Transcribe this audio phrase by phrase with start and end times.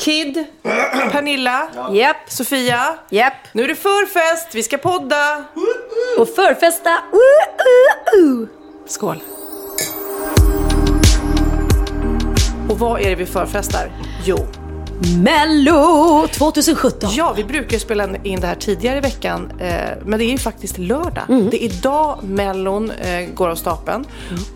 [0.00, 0.44] Kid,
[1.12, 2.98] Pernilla, Japp, Sofia.
[3.10, 3.34] japp.
[3.52, 5.44] Nu är det förfest, vi ska podda.
[6.18, 6.90] Och förfesta.
[6.90, 8.48] Uh, uh, uh.
[8.86, 9.22] Skål.
[12.68, 13.92] Och vad är det vi förfestar?
[14.24, 14.46] Jo,
[15.00, 17.10] Mello 2017.
[17.12, 20.30] ja, vi brukar ju spela in det här tidigare i veckan, eh, men det är
[20.30, 21.24] ju faktiskt lördag.
[21.28, 24.04] Det är idag Mellon eh, går av stapeln.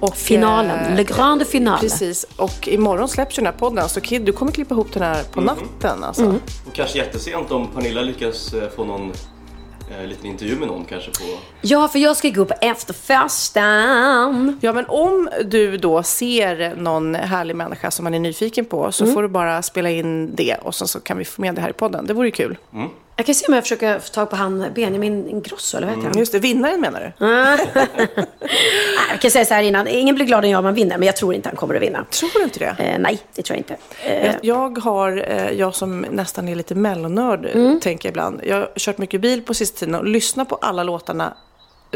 [0.00, 1.80] Och, Finalen, eh, Le Grande Finale.
[1.80, 5.02] Precis, och imorgon släpps ju den här podden, så Kid, du kommer klippa ihop den
[5.02, 6.26] här på natten alltså.
[6.66, 9.12] Och kanske jättesent om Pernilla lyckas eh, få någon
[9.90, 11.38] eh, liten intervju med någon kanske på...
[11.60, 14.58] Ja, för jag ska gå på efterfesten.
[14.60, 19.06] Ja, men om du då ser någon härlig människa som man är nyfiken på så
[19.06, 21.70] får du bara spela in det och så, så kan vi få med det här
[21.70, 22.06] i podden.
[22.06, 22.56] Det vore ju kul.
[23.16, 26.08] Jag kan se om jag försöker få tag på han Benjamin Ingrosso, eller vad heter
[26.08, 26.18] han?
[26.18, 27.26] Just det, vinnaren menar du?
[27.26, 27.58] Nej,
[29.10, 31.06] jag kan säga så här innan, ingen blir gladare än jag om man vinner, men
[31.06, 32.04] jag tror inte han kommer att vinna.
[32.10, 32.76] Tror du inte det?
[32.78, 33.76] Eh, nej, det tror jag inte.
[34.04, 37.80] Eh, Jag- Jag har, eh, jag som nästan är lite mellonörd, Mm.
[37.80, 38.40] tänker jag ibland.
[38.44, 41.34] Jag har kört mycket bil på sista tiden och lyssnat på alla låtarna,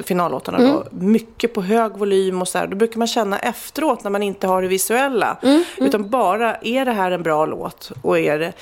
[0.02, 0.72] finallåtarna Mm.
[0.72, 2.66] då, mycket på hög volym och så här.
[2.66, 5.36] Då brukar man känna efteråt när man inte har det visuella.
[5.42, 7.90] Mm, Utan bara, är det här en bra låt?
[8.02, 8.52] Och är det,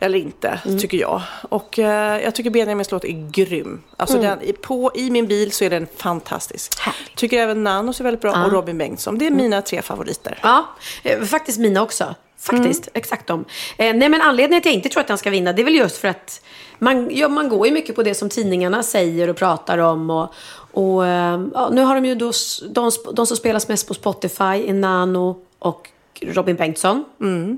[0.00, 0.78] eller inte, Mm.
[0.78, 1.22] tycker jag.
[1.48, 3.82] Och eh, jag tycker Benjamins låt är grym.
[3.96, 6.72] Alltså den, i- på, i min bil så är den fantastisk.
[6.86, 6.94] Mm.
[6.94, 7.16] Härligt.
[7.16, 9.18] Tycker även Nanos är väldigt bra och Robin Bengtsson.
[9.18, 10.38] Det är mina tre favoriter.
[10.42, 10.66] Ja,
[11.02, 12.14] eh, faktiskt mina också.
[12.38, 13.44] Faktiskt, exakt de.
[13.78, 15.64] Eh, nej, men anledningen till att jag inte tror att han ska vinna, det är
[15.64, 16.42] väl just för att
[16.78, 20.10] man, ja, man går ju mycket på det som tidningarna säger och pratar om.
[20.10, 20.34] Och,
[20.76, 22.32] och eh, ja, nu har de ju då,
[22.68, 27.04] de, de som spelas mest på Spotify är Nano och Robin Bengtsson,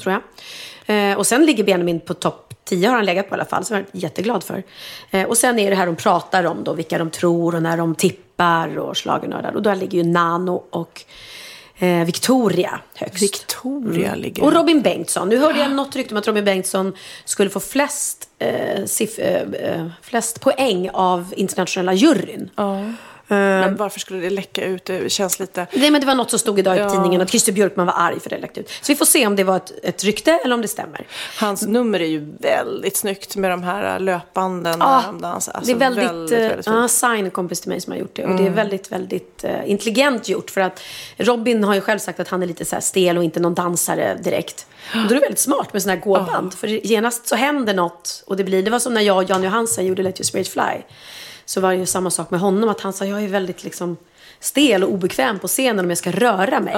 [0.02, 0.22] tror jag.
[1.10, 3.64] Eh, och sen ligger Benjamin på topp 10 har han legat på i alla fall,
[3.64, 4.62] så jag är jätteglad för.
[5.10, 7.76] Eh, och sen är det här de pratar om då, vilka de tror och när
[7.76, 9.52] de tippar och schlagernördar.
[9.52, 11.04] Och där ligger ju Nano och
[11.78, 13.22] eh, Victoria högst.
[13.22, 15.28] Victoria ligger Och Robin Bengtsson.
[15.28, 16.93] Nu hörde jag något rykte om att Robin Bengtsson
[17.25, 22.50] skulle få flest, eh, siff, eh, eh, flest poäng av internationella juryn.
[23.28, 24.84] Men varför skulle det läcka ut?
[24.84, 25.66] Det känns lite...
[25.72, 26.91] Nej, men det var något som stod idag i Ja.
[26.91, 28.69] tidningen att Christer Björkman var arg för det läckte ut.
[28.69, 31.06] Så vi får se om det var ett, ett rykte eller om det stämmer.
[31.41, 35.05] Hans nummer är ju väldigt snyggt med de här löpbanden Ja.
[35.22, 36.77] Alltså, det är väldigt, väldigt, eh, väldigt fint.
[36.77, 38.22] ja, Sign, en kompis till mig som har gjort det.
[38.22, 38.53] Och det Mm.
[38.53, 40.50] är väldigt, väldigt eh, intelligent gjort.
[40.50, 40.81] För att
[41.16, 44.19] Robin har ju själv sagt att han är lite så stel och inte någon dansare
[44.25, 44.66] direkt.
[44.95, 46.55] Och då är det väldigt smart med sådana här gåband.
[46.55, 48.22] För genast så händer något.
[48.27, 50.49] Och det blir, det var som när jag och Jan Johansen gjorde Let Your Spirit
[50.49, 50.62] Fly.
[51.48, 52.69] Så var det ju samma sak med honom.
[52.69, 53.97] Att han sa, jag är väldigt liksom
[54.41, 56.75] stel och obekväm på scenen om jag ska röra mig.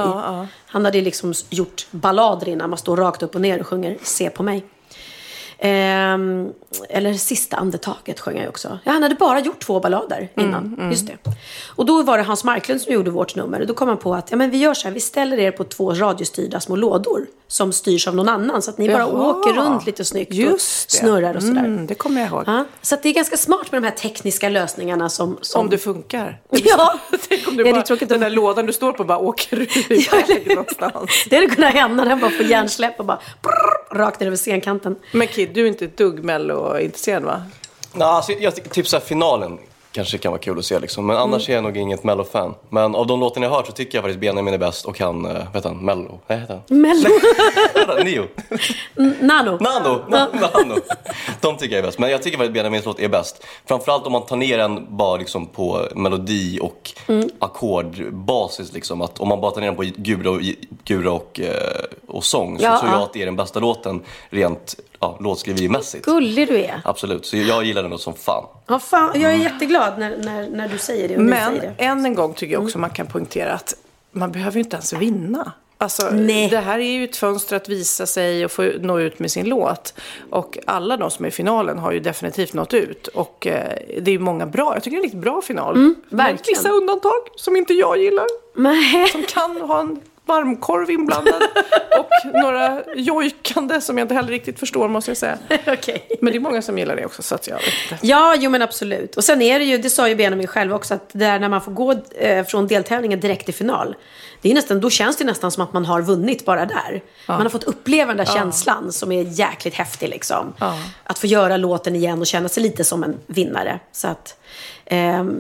[0.67, 2.71] Han hade liksom gjort ballader innan.
[2.71, 4.65] Man står rakt upp och ner och sjunger Se på mig.
[5.63, 6.53] Ehm,
[6.89, 8.79] eller Sista andetaget sjöng jag också.
[8.85, 10.89] Ja, han hade bara gjort två ballader innan.
[10.91, 11.17] Just det.
[11.67, 13.61] Och då var det Hans Marklund som gjorde vårt nummer.
[13.61, 15.51] Och då kom han på att ja, men vi gör så här, vi ställer er
[15.51, 17.27] på två radiostyrda små lådor.
[17.49, 18.63] Som styrs av någon annan.
[18.63, 19.31] Så att ni bara Jaha.
[19.31, 21.61] åker runt lite snyggt Just och snurrar och sådär.
[21.61, 22.45] Mm, det kommer jag ihåg.
[22.47, 25.39] Ja, så det är ganska smart med de här tekniska lösningarna som...
[25.41, 25.61] som...
[25.61, 26.41] Om det funkar.
[26.51, 29.19] Ja, Tänk om du Ja, det är bara, den där lådan du står på bara
[29.19, 29.57] åker
[29.93, 31.27] iväg någonstans.
[31.31, 34.97] Det hade kunnat hända han bara får hjärnsläpp och bara brrr, rakt ner över scenkanten.
[35.13, 37.43] Men Kid, du är inte ett dugg mello-intresserad va?
[37.93, 39.59] Nej, alltså, jag typ så här, finalen
[39.93, 41.07] kanske kan vara kul att se liksom.
[41.07, 42.55] Men annars är jag nog inget mello-fan.
[42.69, 44.99] Men av de låtarna jag har hört så tycker jag faktiskt Benjamin är bäst och
[45.01, 46.19] han, äh, vet han, mello?
[46.27, 46.81] Nej, heter han?
[46.81, 47.09] Mello...
[48.05, 48.27] Neo?
[49.27, 49.59] Nano.
[49.61, 50.05] Nano!
[50.09, 50.81] Nano!
[51.41, 51.99] De tycker jag är bäst.
[51.99, 53.47] Men jag tycker faktiskt Benjamins låt är bäst.
[53.67, 57.29] Framförallt om man tar ner den bara liksom på melodi och Mm.
[57.39, 58.73] ackordbasis.
[58.73, 59.01] Liksom.
[59.03, 60.41] Att om man bara tar ner den på gura och,
[60.85, 63.05] gura och, eh, och sång så Ja, tror jag ja.
[63.05, 66.05] att det är den bästa låten rent ja, låtskriverimässigt.
[66.05, 66.81] Gullig du är.
[66.85, 68.45] Absolut, så jag gillar den som fan.
[68.67, 71.85] Ja, fan, jag är jätteglad när, när, när du säger det och Men säger det.
[71.85, 73.75] än en gång tycker jag också man kan poängtera att
[74.13, 75.53] man behöver ju inte ens vinna.
[75.79, 76.49] Alltså, Nej.
[76.49, 79.49] det här är ju ett fönster att visa sig och få nå ut med sin
[79.49, 79.95] låt.
[80.31, 83.07] Och alla de som är i finalen har ju definitivt nått ut.
[83.07, 85.75] Och eh, det är ju många bra, jag tycker det är en riktigt bra final.
[85.77, 86.59] Mm, verkligen.
[86.59, 88.27] Vissa undantag som inte jag gillar.
[88.57, 89.09] Nej.
[89.09, 90.01] Som kan ha en
[90.31, 91.43] varmkorv inblandad.
[91.99, 95.39] och några jojkande som jag inte heller riktigt förstår måste jag säga.
[95.67, 96.07] Okej.
[96.21, 98.07] Men det är många som gillar det också så att jag vet inte.
[98.07, 99.17] Ja, jo men absolut.
[99.17, 101.49] Och sen är det ju, det sa ju Benjamin själv också, att det där när
[101.49, 103.97] man får gå eh, från deltävlingen direkt till final.
[104.43, 107.03] Det är nästan, då känns det nästan som att man har vunnit bara där.
[107.27, 110.55] Man har fått uppleva den där känslan som är jäkligt häftig liksom.
[111.05, 113.81] Att få göra låten igen och känna sig lite som en vinnare.
[113.93, 114.37] Så att,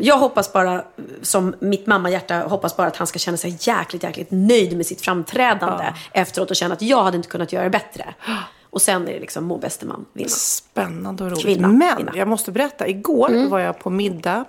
[0.01, 0.85] jag hoppas bara,
[1.23, 5.01] som mitt mammahjärta hoppas bara att han ska känna sig jäkligt, jäkligt nöjd med sitt
[5.01, 8.15] framträdande efteråt och känna att jag hade inte kunnat göra det bättre.
[8.73, 10.29] Och sen är det liksom må bäste man vinna.
[10.29, 11.45] Spännande och roligt.
[11.45, 11.69] Kvinna.
[11.69, 12.13] Men Kvinna.
[12.15, 14.45] jag måste berätta, igår var jag på middag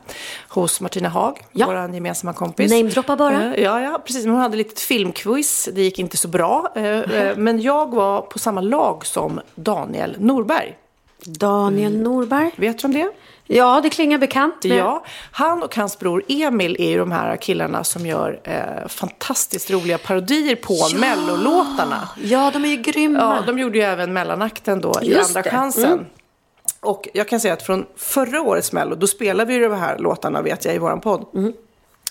[0.49, 1.65] hos Martina Haag, Ja.
[1.65, 2.71] vår gemensamma kompis.
[2.71, 3.55] Namedroppa bara.
[3.55, 4.25] Eh, Ja, ja, precis.
[4.25, 5.69] Hon hade lite filmquiz.
[5.73, 6.71] Det gick inte så bra.
[6.75, 10.77] Eh, eh, Men jag var på samma lag som Daniel Norberg.
[11.25, 12.51] Daniel Norberg.
[12.55, 13.11] Vet du om det?
[13.47, 14.55] Ja, det klingar bekant.
[14.63, 18.87] men- Ja, han och hans bror Emil är ju de här killarna som gör eh,
[18.87, 22.09] fantastiskt roliga parodier på mellolåtarna.
[22.23, 23.19] Ja, de är ju grymma.
[23.19, 25.49] Ja, de gjorde ju även mellanakten då i Just Andra det.
[25.49, 25.91] chansen.
[25.91, 26.05] Mm.
[26.79, 29.97] Och jag kan säga att från förra årets mello, då spelade vi ju de här
[29.97, 31.25] låtarna vet jag i våran podd.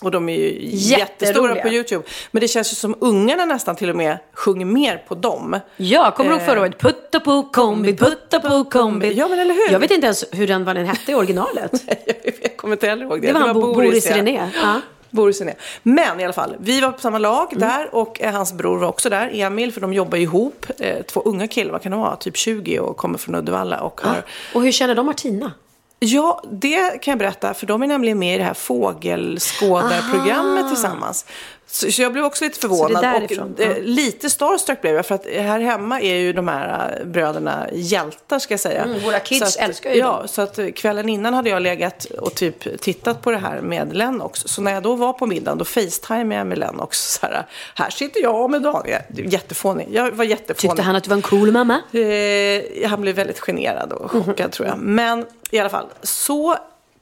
[0.02, 2.02] Och de är ju jättestora på YouTube.
[2.30, 5.60] Men det känns ju som ungarna nästan till och med sjunger mer på dem.
[5.76, 6.46] Ja, kommer du ihåg Eh.
[6.48, 6.78] förra året?
[6.78, 9.12] Putta på kombi, putta på kombi.
[9.12, 9.72] Ja, men eller hur?
[9.72, 11.72] Jag vet inte ens hur den, vad den hette i originalet.
[12.42, 13.26] jag kommer inte heller ihåg det.
[13.26, 14.16] Det var han Bo- Boris ja.
[14.16, 14.50] René.
[14.54, 14.80] Ja.
[15.10, 15.54] Boris René.
[15.82, 17.68] Men i alla fall, vi var på samma lag Mm.
[17.68, 20.66] där och eh, hans bror var också där, Emil, för de jobbar ihop.
[20.78, 22.16] Eh, två unga killar, vad kan de vara?
[22.16, 23.80] Typ 20 och kommer från Uddevalla.
[23.80, 24.22] Och har...
[24.54, 25.52] Och hur känner de Martina?
[26.02, 31.26] Ja, det kan jag berätta, för de är nämligen med i det här fågelskådarprogrammet tillsammans.
[31.72, 33.04] Så, så jag blev också lite förvånad.
[33.22, 33.74] Och, eh, ja.
[33.80, 38.38] lite starstruck blev jag, för att här hemma är ju de här eh, bröderna hjältar,
[38.38, 38.84] ska jag säga.
[38.84, 40.28] Mm, våra kids att, älskar ju Ja, dem.
[40.28, 43.96] så att eh, kvällen innan hade jag legat och typ tittat på det här med
[43.96, 44.40] Lennox.
[44.40, 47.12] Så när jag då var på middagen, då facetimade jag med Lennox.
[47.12, 49.02] Så här, här sitter jag med Daniel.
[49.14, 49.88] Jättefånig.
[49.90, 50.70] Jag var jättefånig.
[50.70, 51.80] Tyckte han att du var en cool mamma?
[51.92, 54.78] Eh, han blev väldigt generad och chockad tror jag.
[54.78, 56.56] Men i alla fall, så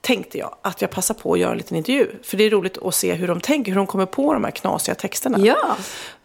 [0.09, 2.07] tänkte jag att jag passar på att göra en liten intervju.
[2.23, 4.51] För det är roligt att se hur de tänker, hur de kommer på de här
[4.51, 5.39] knasiga texterna.
[5.39, 5.77] Ja.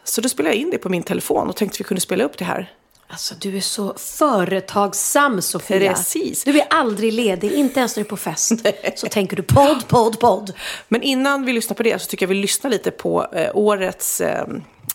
[0.03, 2.23] Så då spelade jag in det på min telefon och tänkte att vi kunde spela
[2.23, 2.71] upp det här.
[3.07, 5.93] Alltså, du är så företagsam, Sofia.
[5.93, 6.43] Precis.
[6.43, 8.51] Du är aldrig ledig, inte ens när du är på fest.
[8.95, 10.53] Så tänker du podd, podd, podd.
[10.87, 14.21] Men innan vi lyssnar på det så tycker jag vi lyssnar lite på eh, årets
[14.21, 14.47] eh,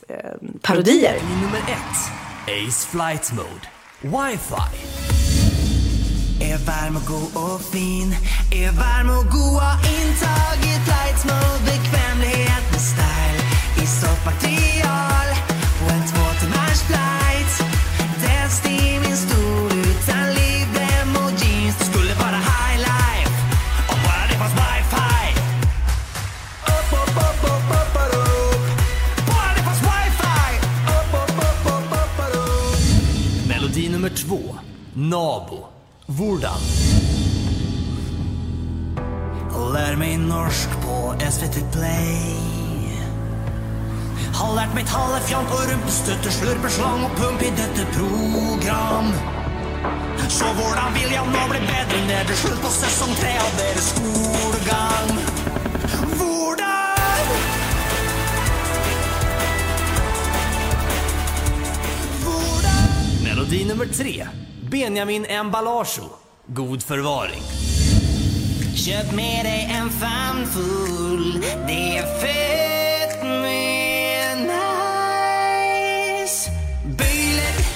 [0.08, 0.16] eh,
[0.62, 1.20] Parodier.
[1.42, 2.68] Nummer ett.
[2.68, 4.16] Ace Flight Mode.
[4.16, 5.37] Wi-Fi.
[6.40, 8.14] Är varm och god och fin.
[8.52, 13.42] Är varm och god har intagit light mode Bekvämlighet med style.
[13.82, 15.17] I soffmaterial
[36.18, 36.60] Hvordan.
[39.72, 42.36] Lär mig norsk på SVT Play
[44.34, 49.12] Har lært meg talefjant og rumpestøtter, slurpeslang og pump i dette program.
[50.26, 53.92] Så hvordan vil jeg nå bli bedre når det slutt på sesong tre av deres
[53.92, 55.14] skolegang?
[56.18, 57.32] Hvordan?
[62.26, 62.92] Hvordan?
[63.22, 64.47] Melodi nummer tre.
[64.70, 66.00] Benjamin Emballage.
[66.46, 67.42] God förvaring.
[68.76, 74.50] Köp med dig en famn full Det är fett med nice.
[76.84, 77.66] Böjlet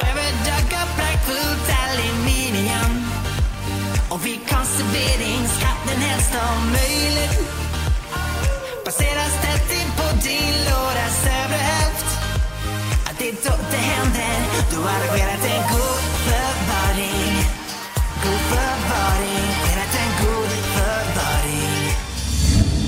[0.00, 3.04] Överdagga praktfullt aluminium.
[4.10, 7.40] Och vid konserveringsskatten helst om möjligt.
[8.84, 11.06] Baseras tätt in på din låda
[11.44, 11.83] övre
[13.26, 17.36] hälft Att det händer Du har arrangerat en god förvaring
[18.24, 21.84] God förvaring, velat en god förvaring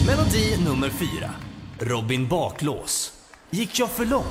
[0.06, 1.30] Melodi nummer fyra.
[1.78, 3.12] Robin Baklås.
[3.50, 4.26] Gick jag för långt?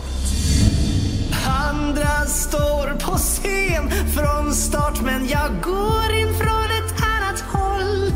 [1.70, 8.12] Andra står på scen från start men jag går in från ett annat håll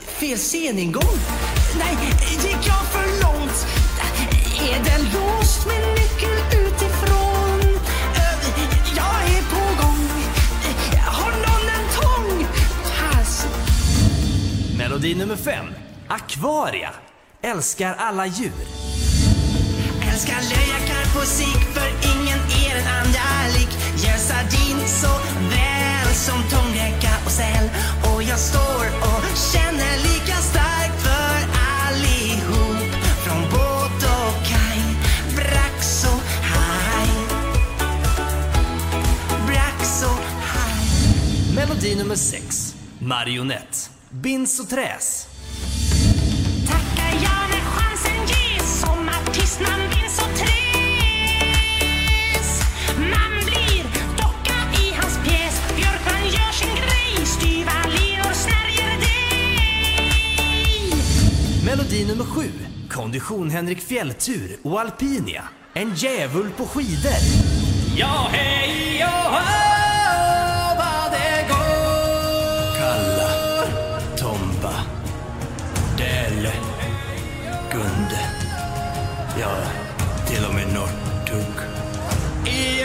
[0.00, 1.18] Fel sceningång?
[1.78, 1.96] Nej,
[2.30, 3.66] gick jag för långt?
[4.60, 6.67] Är den låst med nyckel utifrån?
[14.98, 15.66] Melodi nummer fem.
[16.08, 16.90] Akvaria.
[17.42, 18.52] Älskar alla djur.
[20.02, 23.68] Ganska löjakarp-musik för ingen är den andra lik
[24.04, 25.08] Gör sardin så
[25.50, 27.70] väl som tångräka och säl
[28.14, 31.38] Och jag står och känner lika starkt för
[31.86, 34.82] allihop Från båt och kaj,
[35.36, 37.08] brax och haj
[39.46, 42.74] Brax och haj Melodi nummer 6.
[42.98, 43.87] Marionett.
[44.22, 45.26] Bins och träs.
[46.66, 50.48] Tackar jag när chansen ges Som artistnamn vinns och tres
[52.96, 53.84] Man blir
[54.16, 60.92] docka i hans pjäs Björkman gör sin grej Styva linor snärjer dig
[61.64, 62.42] Melodi nummer 7.
[62.90, 65.44] Kondition Henrik Fjälltur och Alpinia.
[65.74, 67.12] En djävul på skidor.
[67.96, 69.42] Ja, hej, ja, vad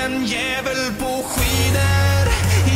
[0.06, 2.26] en djävul på skidor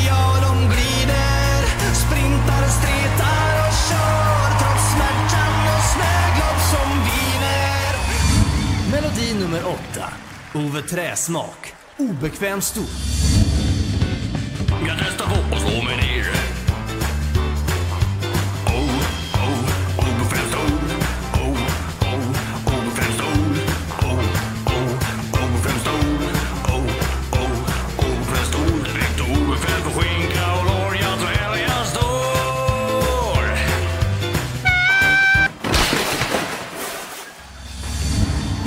[0.07, 1.61] Ja, de glider
[1.93, 7.93] Sprintar, stretar och kör Trots smärtan och snöglopp som viner
[8.91, 10.09] Melodi nummer 8.
[10.53, 11.73] Ove Träsmak.
[11.97, 12.85] Obekväm stol.
[14.87, 16.06] Jag testar på att slå mig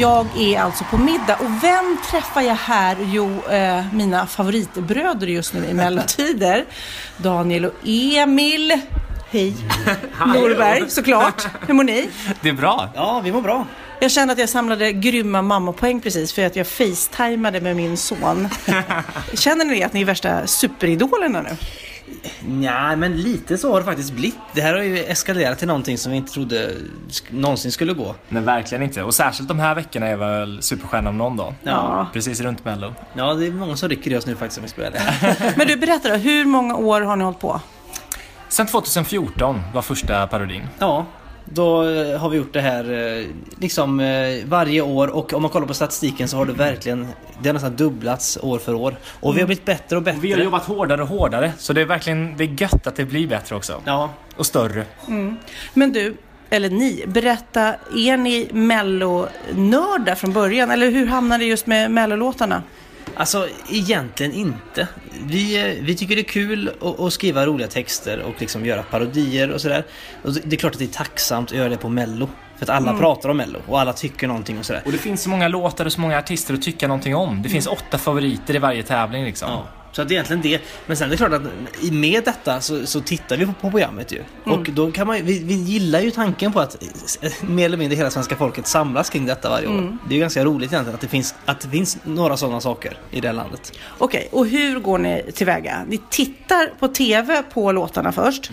[0.00, 2.97] Jag är alltså på middag och vem träffar jag här?
[3.00, 6.64] Jo, eh, mina favoritbröder just nu i mellotider.
[7.16, 8.80] Daniel och Emil.
[9.30, 9.54] Hej.
[10.26, 11.47] Norberg, såklart.
[11.66, 12.11] Hur mår ni?
[12.40, 12.88] Det är bra.
[12.95, 13.66] Ja, vi mår bra.
[14.00, 18.49] Jag kände att jag samlade grymma mammapoäng precis för att jag facetimade med min son.
[19.35, 21.57] Känner ni att ni är värsta superidolerna nu?
[22.49, 24.38] Nej, men lite så har det faktiskt blivit.
[24.55, 26.71] Det här har ju eskalerat till någonting som vi inte trodde
[27.09, 28.14] sk- någonsin skulle gå.
[28.29, 29.02] Nej, verkligen inte.
[29.02, 31.55] Och särskilt de här veckorna är väl superstjärna om någon dag.
[31.62, 32.07] Ja.
[32.12, 32.95] Precis runt Mello.
[33.14, 35.37] Ja, det är många som rycker i oss nu faktiskt om vi vara ärliga.
[35.57, 37.61] Men du, berätta då, hur många år har ni hållit på?
[38.49, 40.62] Sen 2014 var första parodin.
[40.79, 41.07] Ja,
[41.52, 43.26] då eh, har vi gjort det här eh,
[43.61, 47.09] liksom eh, varje år och om man kollar på statistiken så har det verkligen,
[47.42, 48.97] det har nästan dubblats år för år.
[49.21, 50.21] Och vi har blivit bättre och bättre.
[50.21, 51.52] Vi har jobbat hårdare och hårdare.
[51.59, 53.83] Så det är verkligen det är gött att det blir bättre också.
[53.85, 54.11] Ja.
[54.37, 54.85] Och större.
[55.75, 56.16] Men du,
[56.50, 60.71] eller ni, berätta, är ni mellonördar från början?
[60.71, 62.62] Eller hur hamnade det just med mellolåtarna?
[63.14, 64.88] Alltså egentligen inte.
[65.26, 68.83] Vi, eh, vi tycker det är kul att, att skriva roliga texter och liksom göra
[68.83, 69.85] parodier och sådär.
[70.23, 72.29] Och det är klart att det är tacksamt att göra det på mello.
[72.57, 74.83] För att alla pratar om mello och alla tycker någonting och sådär.
[74.87, 77.43] Och det finns så många låtar och så många artister att tycka någonting om.
[77.43, 79.50] Det finns åtta favoriter i varje tävling liksom.
[79.50, 80.61] Ja, så att det är egentligen det.
[80.87, 81.42] Men sen är det klart att
[81.82, 84.23] i- med detta så, så tittar vi på, på programmet ju.
[84.44, 86.82] Och då kan man vi, vi gillar ju tanken på att
[87.40, 89.73] mer eller mindre hela svenska folket samlas kring detta varje år.
[90.09, 92.99] Det är ju ganska roligt egentligen att det finns, att det finns några sådana saker
[93.11, 93.73] i det här landet.
[93.99, 95.85] Okej, och hur går ni tillväga?
[95.88, 98.50] Ni tittar på TV på låtarna först.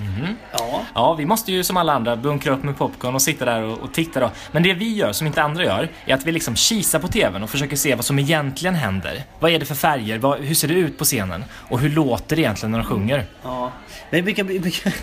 [0.57, 0.81] Ja.
[0.95, 3.77] Ja, vi måste ju som alla andra bunkra upp med popcorn och sitta där och,
[3.79, 4.31] och titta då.
[4.51, 7.43] Men det vi gör, som inte andra gör, är att vi liksom kisar på TVn
[7.43, 9.23] och försöker se vad som egentligen händer.
[9.39, 10.17] Vad är det för färger?
[10.17, 11.26] Vad, hur ser det ut på scenen?
[11.53, 13.25] Och hur låter det egentligen när de sjunger?
[13.43, 13.71] Ja,
[14.09, 14.93] men vi brukar, brukar,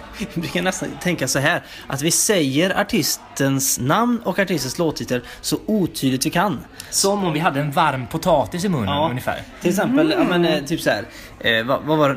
[0.40, 6.26] brukar nästan tänka så här att vi säger artistens namn och artistens låttitel så otydligt
[6.26, 6.60] vi kan.
[6.90, 9.08] Som om vi hade en varm potatis i munnen Ja.
[9.10, 9.42] ungefär.
[9.60, 11.04] Till exempel, ja, men, eh, typ så här.
[11.44, 12.14] Eh, vad, vad var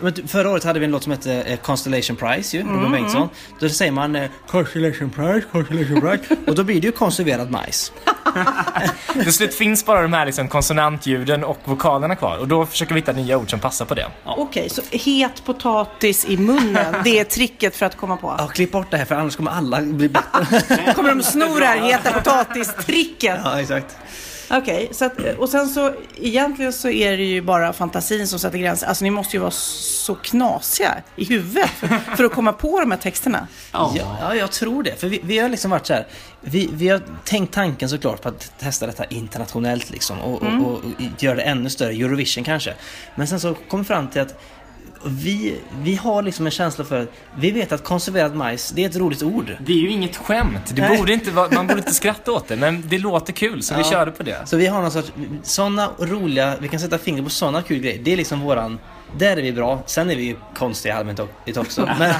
[0.00, 2.92] det typ förra året hade vi en låt som hette eh, Constellation Prize ju, Robin
[2.92, 3.28] Bengtsson.
[3.60, 6.36] Då säger man eh, Constellation Prize, Constellation Prize.
[6.46, 7.92] och då blir det ju konserverad majs.
[9.12, 12.38] Till slut finns bara de här liksom konsonantljuden och vokalerna kvar.
[12.38, 14.06] Och då försöker vi hitta nya ord som passar på det.
[14.24, 18.34] Okej, så het potatis i munnen, det är tricket för att komma på.
[18.38, 20.92] Ja, klipp bort det här för annars kommer alla bli bättre.
[20.94, 23.40] Kommer de sno det här heta potatis-tricket?
[23.44, 23.96] ja, exakt.
[24.50, 28.58] Okej, så att, och sen så egentligen så är det ju bara fantasin som sätter
[28.58, 28.86] gränser.
[28.86, 32.90] Alltså ni måste ju vara så knasiga i huvudet för, för att komma på de
[32.90, 33.46] här texterna.
[33.72, 35.00] Ja, ja jag tror det.
[35.00, 36.06] För vi, vi har liksom varit så här.
[36.40, 40.72] Vi, vi har tänkt tanken såklart på att testa detta internationellt liksom och, och, och,
[40.72, 40.82] och
[41.18, 42.74] göra det ännu större, Eurovision kanske.
[43.14, 44.40] Men sen så kom vi fram till att
[45.08, 47.08] vi, vi har liksom en känsla för att
[47.38, 49.56] vi vet att konserverad majs, det är ett roligt ord.
[49.60, 50.72] Det är ju inget skämt.
[50.74, 50.98] Det Nej.
[50.98, 53.80] borde inte vara, man borde inte skratta åt det, men det låter kul så vi
[53.80, 53.90] Ja.
[53.90, 54.42] körde på det.
[54.48, 58.00] Så vi har någon sorts, sådana roliga, vi kan sätta fingret på sådana kul grejer.
[58.02, 58.78] Det är liksom våran
[59.18, 59.82] Där är vi bra.
[59.86, 61.20] Sen är vi ju konstiga allmänt
[61.56, 61.88] också.
[61.98, 62.14] Men,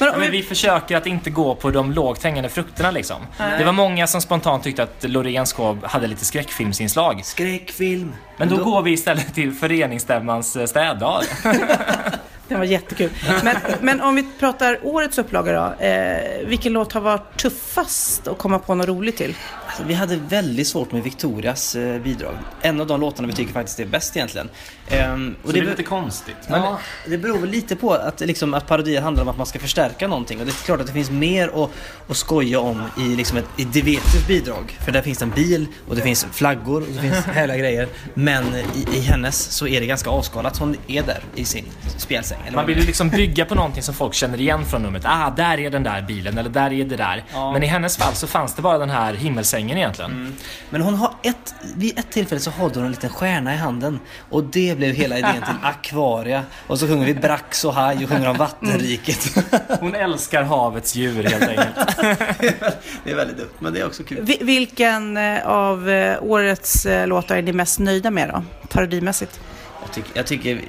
[0.00, 3.16] Ja, men vi försöker att inte gå på de lågt hängande frukterna liksom.
[3.58, 7.20] Det var många som spontant tyckte att Loreens show hade lite skräckfilmsinslag.
[7.24, 8.12] Skräckfilm.
[8.38, 11.22] Men då går vi istället till föreningsstämmans eh, städdag.
[12.48, 13.10] Det var jättekul.
[13.44, 15.84] Men, men om vi pratar årets upplaga då.
[15.84, 19.34] Eh, vilken låt har varit tuffast att komma på något roligt till?
[19.66, 22.34] Alltså, vi hade väldigt svårt med Victorias eh, bidrag.
[22.62, 24.48] En av de låtarna vi tycker faktiskt är bäst egentligen.
[24.88, 26.36] Ehm, Så det är lite konstigt.
[26.48, 29.46] Men Ja, det beror väl lite på att, liksom, att parodier handlar om att man
[29.46, 30.40] ska förstärka någonting.
[30.40, 31.70] Och det är klart att det finns mer att,
[32.08, 34.78] att skoja om i, liksom ett, i Devetus bidrag.
[34.84, 37.88] För där finns det en bil och det finns flaggor och det finns härliga grejer.
[38.28, 40.56] Men i, i hennes så är det ganska avskalat.
[40.56, 41.64] Hon är där i sin
[41.96, 42.38] spjälsäng.
[42.54, 45.02] Man vill ju liksom bygga på någonting som folk känner igen från numret.
[45.06, 47.24] Ah, där är den där bilen eller där är det där.
[47.32, 47.52] Ja.
[47.52, 50.36] Men i hennes fall så fanns det bara den här himmelsängen egentligen.
[50.70, 54.00] Men hon har ett, vid ett tillfälle så håller hon en liten stjärna i handen.
[54.30, 56.42] Och det blev hela idén till Aquaria.
[56.66, 59.44] Och så sjunger vi Brax och Haj och sjunger om vattenriket.
[59.80, 61.96] Hon älskar havets djur helt enkelt.
[63.04, 64.18] det är väldigt dumt, men det är också kul.
[64.22, 68.42] Vi, vilken eh, av eh, årets eh, låtar är ni mest nöjda med då?
[68.68, 69.40] Parodimässigt?
[69.82, 70.60] Jag tycker, jag tycker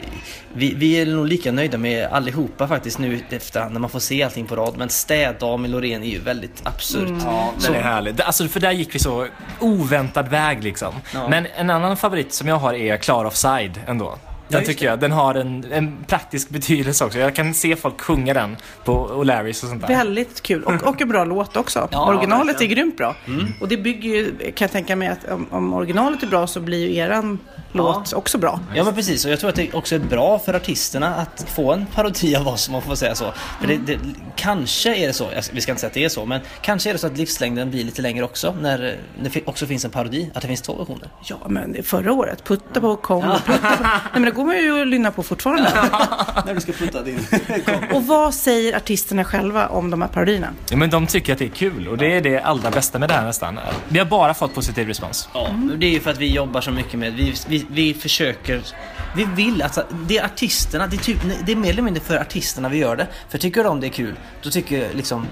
[0.54, 4.00] vi, vi är nog lika nöjda med allihopa faktiskt nu i efterhand när man får
[4.00, 4.74] se allting på rad.
[4.78, 7.10] Men Städdam med Loreen är ju väldigt absurt.
[7.10, 7.22] Mm.
[7.26, 8.22] Ja, den är härlig.
[8.22, 9.28] Alltså, för där gick vi så
[9.60, 10.94] oväntad väg liksom.
[11.14, 11.30] Ja.
[11.30, 14.18] Men en annan favorit som jag har är Klar Offside ändå.
[14.50, 17.20] Den just tycker jag, den har en, en praktisk betydelse också.
[17.20, 19.88] Jag kan se folk sjunga den på O'Larrys och sånt där.
[19.88, 21.88] Väldigt kul och, och en bra låt också.
[21.92, 22.72] Ja, originalet verkligen.
[22.72, 23.16] är grymt bra.
[23.62, 26.60] Och det bygger ju, kan jag tänka mig att om, om originalet är bra så
[26.60, 27.40] blir ju eran
[27.72, 28.60] låt också bra.
[28.76, 31.74] Ja men precis, och jag tror att det också är bra för artisterna att få
[31.74, 33.34] en parodi av oss om man får säga så.
[33.60, 34.00] För det, det,
[34.36, 36.94] kanske är det så, vi ska inte säga att det är så, men kanske är
[36.94, 40.42] det så att livslängden blir lite längre också när det också finns en parodi, att
[40.42, 41.10] det finns två versioner.
[41.24, 43.84] Ja, men det förra året, putta på kom och putta på.
[43.84, 45.70] Nej, men det går man ju att lynna på fortfarande.
[46.46, 47.20] när du ska putta din.
[47.94, 50.48] och vad säger artisterna själva om de här parodierna?
[50.70, 53.10] Ja, men de tycker att det är kul och det är det allra bästa med
[53.10, 53.60] det här nästan.
[53.88, 55.30] Vi har bara fått positiv respons.
[55.34, 58.62] Ja, det är ju för att vi jobbar så mycket med, vi, vi, vi försöker,
[59.16, 62.18] vi vill att, det är artisterna, det är, typ, det är mer eller mindre för
[62.18, 63.08] artisterna vi gör det.
[63.30, 65.26] För tycker de det är kul, då tycker liksom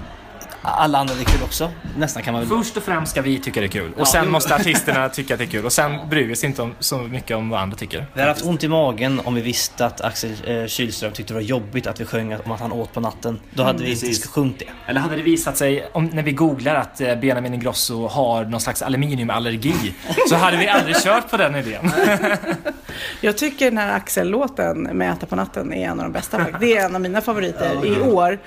[0.70, 1.70] alla andra det är kul också.
[1.96, 4.08] Nästan kan man väl Först och främst ska vi tycka det är kul Ja, och
[4.08, 4.30] sen jo.
[4.30, 6.98] måste artisterna tycka att det är kul och sen bryr vi oss inte om, så
[6.98, 8.06] mycket om vad andra tycker.
[8.14, 11.34] Vi hade haft ont i magen om vi visste att Axel eh, Kylström tyckte det
[11.34, 13.40] var jobbigt att vi sjöng om att han åt på natten.
[13.54, 14.64] Då hade Mm, vi inte sjungit det.
[14.90, 18.60] Eller hade det visat sig, om, när vi googlar att eh, Benjamin Ingrosso har någon
[18.60, 19.94] slags aluminiumallergi,
[20.28, 21.90] så hade vi aldrig kört på den idén.
[23.20, 26.46] Jag tycker den här Axel-låten med Äta på natten är en av de bästa.
[26.60, 28.38] Det är en av mina favoriter i år.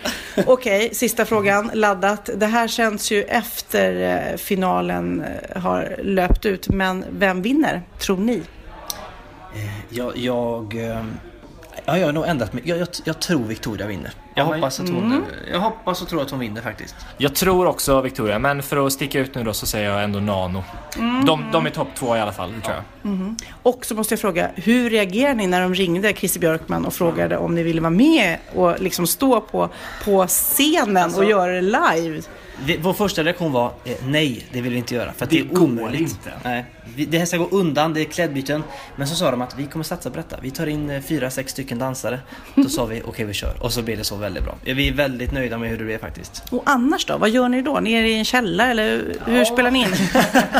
[0.45, 1.71] Okej, sista frågan
[2.11, 6.69] att Det här känns ju efter eh, finalen eh, har löpt ut.
[6.69, 8.41] Men vem vinner, tror ni?
[9.55, 10.75] Eh, jag, jag,
[11.85, 12.63] ja, jag har nog ändrat mig.
[12.65, 14.11] Jag, jag, jag tror Victoria vinner.
[14.35, 15.23] Jag, Ja, hoppas att hon, Mm.
[15.51, 16.95] jag hoppas och tror att hon vinner faktiskt.
[17.17, 20.19] Jag tror också Victoria, men för att sticka ut nu då så säger jag ändå
[20.19, 20.63] Nano.
[20.97, 21.25] Mm.
[21.25, 23.11] De, de är topp två i alla fall, det tror jag.
[23.11, 23.37] Mhm.
[23.63, 27.37] Och så måste jag fråga, hur reagerade ni när de ringde Christer Björkman och frågade
[27.37, 29.69] om ni ville vara med och liksom stå på,
[30.05, 32.21] på scenen och göra det live?
[32.65, 35.13] Vi, vår första reaktion var eh, nej, det vill vi inte göra.
[35.13, 36.01] För att det, Det är omöjligt.
[36.01, 36.31] inte.
[36.43, 38.63] Nej, vi, det här ska gå undan, det är klädbyten.
[38.95, 40.37] Men så sa de att vi kommer satsa på detta.
[40.41, 42.19] Vi tar in eh, fyra, sex stycken dansare.
[42.55, 43.63] Då sa vi okej, vi kör.
[43.63, 44.55] Och så blev det så väldigt bra.
[44.65, 46.43] Ja, Vi är väldigt nöjda med hur det blev faktiskt.
[46.49, 47.17] Och annars då?
[47.17, 47.79] Vad gör ni då?
[47.79, 49.87] Ni är i en källare eller hur spelar ni in?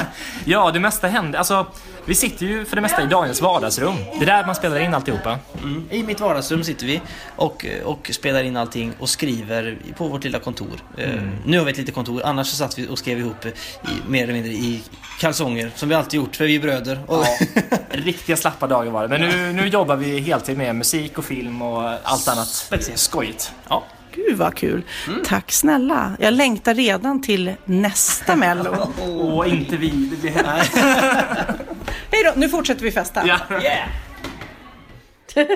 [0.45, 1.39] Ja, det mesta händer.
[1.39, 1.65] Alltså,
[2.05, 3.95] vi sitter ju för det mesta i Daniels vardagsrum.
[4.19, 5.39] Det är där man spelar in alltihopa.
[5.63, 5.87] Mm.
[5.91, 7.01] I mitt vardagsrum sitter vi
[7.35, 10.83] och, och spelar in allting och skriver på vårt lilla kontor.
[10.97, 11.29] Eh, Mm.
[11.45, 13.51] Nu har vi ett litet kontor, annars så satt vi och skrev ihop i,
[14.07, 14.83] mer eller mindre i
[15.19, 16.99] kalsonger, som vi alltid gjort, för vi är bröder.
[17.07, 17.25] Och,
[17.89, 19.07] Riktiga slappa dagar var det.
[19.07, 22.47] Men nu, nu jobbar vi heltid med musik och film och allt annat
[22.95, 23.51] skojigt.
[23.69, 23.83] Ja.
[24.15, 24.82] Gud vad kul.
[25.26, 26.12] Tack snälla.
[26.19, 28.91] Jag längtar redan till nästa Mello.
[29.36, 29.89] Och inte vi.
[29.89, 30.32] Det blir
[32.12, 33.24] Hej då, nu fortsätter vi festa.
[33.28, 33.38] Ja.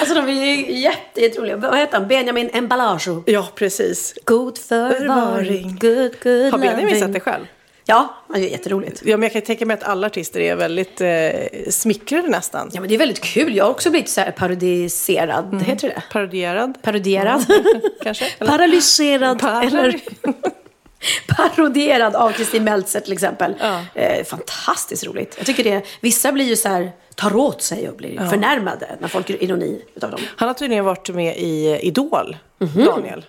[0.00, 1.56] Alltså de är ju jätte, jätteroliga.
[1.56, 2.08] Vad heter han?
[2.08, 3.08] Benjamin Emballage.
[3.26, 4.14] Ja, precis.
[4.24, 5.78] God förvaring.
[5.80, 7.46] Good, good Har Benjamin sett det själv?
[7.90, 9.02] Ja, det är jätteroligt.
[9.04, 12.70] Ja, men jag kan tänka mig att alla artister är väldigt eh, smickrade nästan.
[12.72, 13.56] Ja, men det är väldigt kul.
[13.56, 15.62] Jag har också blivit så här parodiserad.
[15.66, 16.82] Heter det Parodierad.
[16.82, 17.44] Parodierad.
[18.02, 18.24] Kanske?
[18.38, 19.40] Paralyserad.
[19.40, 20.00] Par- Eller
[21.36, 23.54] parodierad av Kristin Meltzer till exempel.
[23.60, 23.80] Ja.
[23.94, 25.34] Eh, fantastiskt roligt.
[25.36, 25.82] Jag tycker det.
[26.00, 28.30] Vissa blir ju så här, tar åt sig och blir Ja.
[28.30, 30.20] förnärmade när folk gör ironi utav dem.
[30.36, 33.24] Han har tydligen varit med i Idol, Daniel.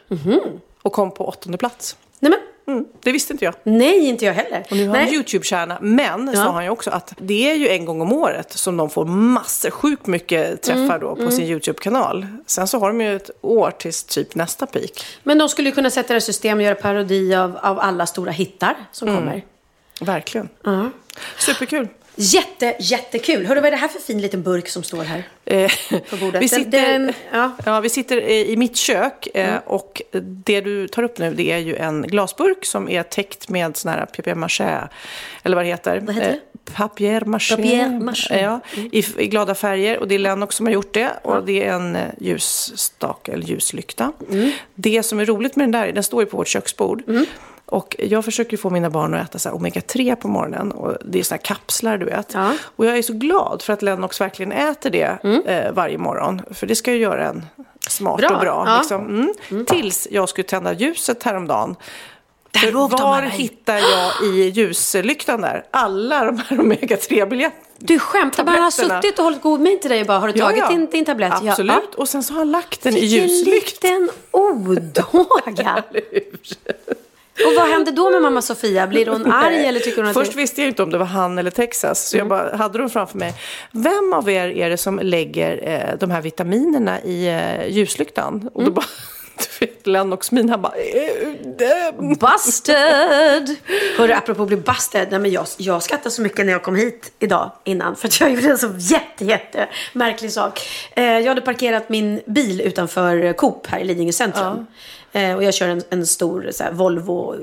[0.81, 1.95] Och kom på åttonde plats.
[2.19, 3.53] Nej men, Mm, det visste inte jag.
[3.63, 4.63] Nej, inte jag heller.
[4.71, 5.13] Och nu har Nej.
[5.13, 5.77] YouTube-stjärna.
[5.81, 8.89] Men sa han ju också att det är ju en gång om året som de
[8.89, 11.31] får massor, sjukt mycket träffar Mm, då på mm.
[11.31, 12.27] sin YouTube-kanal.
[12.45, 15.05] Sen så har de ju ett år tills typ nästa peak.
[15.23, 18.05] Men de skulle ju kunna sätta det i system och göra parodi av, av alla
[18.05, 19.19] stora hittar som Mm.
[19.19, 19.43] kommer.
[20.01, 20.49] Verkligen.
[20.63, 20.89] Ja.
[21.39, 21.87] Superkul.
[22.15, 23.45] Jätte, jättekul.
[23.45, 25.23] Hörru, vad är det här för fin liten burk som står här?
[25.45, 25.71] Eh,
[26.09, 26.41] På bordet.
[26.41, 27.13] Vi sitter, den-
[27.65, 27.79] ja.
[27.79, 29.61] vi sitter i mitt kök eh, Mm.
[29.65, 33.77] och det du tar upp nu det är ju en glasburk som är täckt med
[33.77, 34.87] sån här papier-maché,
[35.43, 35.99] eller vad det heter.
[35.99, 36.33] Vad heter det?
[36.35, 36.39] Eh,
[36.75, 37.55] Papier-maché.
[37.55, 38.41] Papier-maché.
[38.41, 38.59] Ja,
[38.91, 41.73] i, i glada färger och det är Lennox som har gjort det och det är
[41.73, 44.11] en eh, ljusstake eller ljuslykta.
[44.31, 44.51] Mm.
[44.75, 47.03] Det som är roligt med den där, den står ju på vårt köksbord.
[47.71, 50.71] Och jag försöker få mina barn att äta så här omega-3 på morgonen.
[50.71, 52.35] Och det är här kapslar, du vet.
[52.75, 56.41] Och jag är så glad för att Lennox verkligen äter det eh, varje morgon.
[56.51, 57.45] För det ska ju göra en
[57.87, 58.63] smart Bra, och bra.
[58.67, 58.77] ja.
[58.77, 59.05] Liksom.
[59.51, 59.65] Mm.
[59.65, 61.75] Tills jag skulle tända ljuset häromdagen.
[62.51, 67.51] De var hittar jag i ljuslyktan där alla de här omega-3-biljetterna?
[67.77, 70.33] Du skämtar, man har suttit och hållit god min till dig och bara, har du
[70.39, 70.67] Ja, tagit ja.
[70.69, 71.33] Din, din tablett?
[71.43, 71.75] Ja, Absolut.
[71.91, 71.97] ja.
[71.97, 73.83] Och sen så har han lagt den i Vilken ljuslykt.
[73.83, 75.83] liten odåga.
[77.45, 78.87] Och vad hände då med mamma Sofia?
[78.87, 79.65] Blir hon arg Nej.
[79.65, 80.37] eller tycker hon att Först det...
[80.37, 82.09] visste jag inte om det var han eller Texas.
[82.09, 83.33] Så jag bara hade dem framför mig.
[83.71, 88.49] Vem av er är det som lägger eh, de här vitaminerna i eh, ljuslyktan?
[88.53, 88.85] Och då bara,
[89.59, 90.73] du vet, Lennox min, han bara...
[90.75, 93.55] Eh, Busted!
[93.97, 95.07] Hörru, apropå bli busted.
[95.11, 97.95] Nej, men jag, jag skrattade så mycket när jag kom hit idag innan.
[97.95, 100.61] För att jag gjorde en så jätte, jätte märklig sak.
[100.95, 104.67] Eh, jag hade parkerat min bil utanför Coop här i Lidingö centrum.
[105.11, 107.35] Eh, och jag kör en, en stor så här, Volvo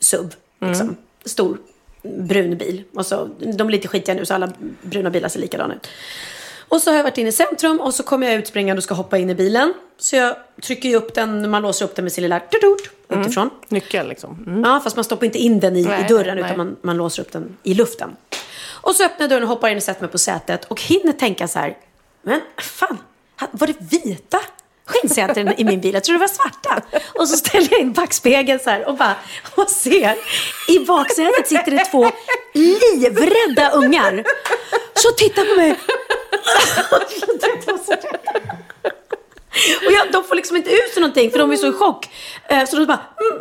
[0.00, 0.34] SUV.
[0.60, 0.96] Liksom.
[1.24, 1.58] Stor
[2.02, 2.82] brun bil.
[2.94, 4.52] Och så, de är lite skitiga nu så alla
[4.82, 5.88] bruna bilar ser likadana ut.
[6.68, 8.84] Och så har jag varit inne i centrum och så kommer jag ut springande och
[8.84, 9.74] ska hoppa in i bilen.
[9.98, 13.50] Så jag trycker ju upp den, man låser upp den med sin lilla tutut utifrån.
[13.68, 14.44] Nyckeln liksom.
[14.46, 14.64] Mm.
[14.64, 16.44] Ja, fast man stoppar inte in den i, Nej, i dörren nej.
[16.44, 18.16] utan man, man låser upp den i luften.
[18.66, 21.12] Och så öppnar jag dörren och hoppar in och sätter mig på sätet och hinner
[21.12, 21.76] tänka så här,
[22.22, 22.98] men fan,
[23.50, 24.40] var det vita
[24.88, 25.94] skinnsäten i min bil?
[25.94, 26.82] Jag tror det var svarta.
[27.14, 29.14] Och så ställer jag in backspegeln så här och bara
[29.54, 30.16] och ser.
[30.68, 32.10] I baksätet sitter det två
[32.54, 34.24] livrädda ungar.
[34.94, 35.78] Så tittar på mig.
[39.86, 42.08] Och jag, de får liksom inte ut någonting för de är så i chock.
[42.48, 43.38] Eh, så de bara, men,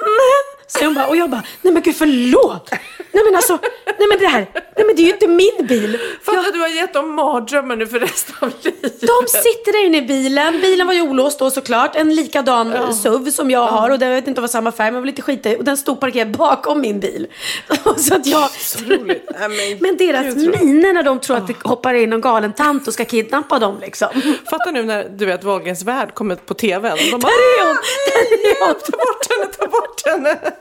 [0.00, 0.55] men.
[0.68, 2.70] Så jag bara, och jag bara, nej men gud förlåt.
[3.12, 3.58] Nej men alltså,
[3.98, 5.98] nej men det här, nej men det är ju inte min bil.
[6.22, 9.00] Fattar du har gett dem mardrömmar nu för resten av livet.
[9.00, 10.60] De sitter där inne i bilen.
[10.60, 11.96] Bilen var ju olåst då såklart.
[11.96, 13.90] En likadan SUV som jag har.
[13.90, 15.58] Och den, jag vet inte om det var samma färg, men jag var lite skitig.
[15.58, 17.26] Och den stod parkerad bakom min bil.
[17.96, 18.50] så att jag...
[18.50, 19.30] Så roligt.
[19.38, 19.50] Men,
[19.80, 23.04] Men deras miner när de tror att det hoppar in någon galen tant och ska
[23.04, 24.08] kidnappa dem liksom.
[24.50, 26.96] Fatta nu när du vet Wahlgrens värld kommer på tvn.
[26.96, 27.76] De bara, Där är hon!
[28.06, 28.74] Där är hon!
[28.74, 30.55] ta bort henne, ta bort henne.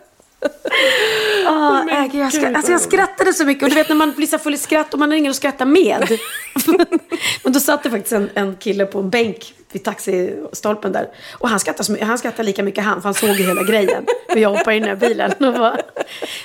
[1.46, 3.64] Men äh, gud, jag, skra- alltså, jag skrattade så mycket.
[3.64, 5.36] Och du vet när man blir så full i skratt och man har ingen att
[5.36, 6.20] skratta med.
[7.44, 11.08] Men då satt det faktiskt en, en kille på en bänk vid taxistolpen där.
[11.34, 14.06] Och han skrattade, mycket, han skrattade lika mycket han, för han såg ju hela grejen.
[14.32, 15.32] Och jag hoppar in i den här bilen.
[15.32, 15.78] Och bara,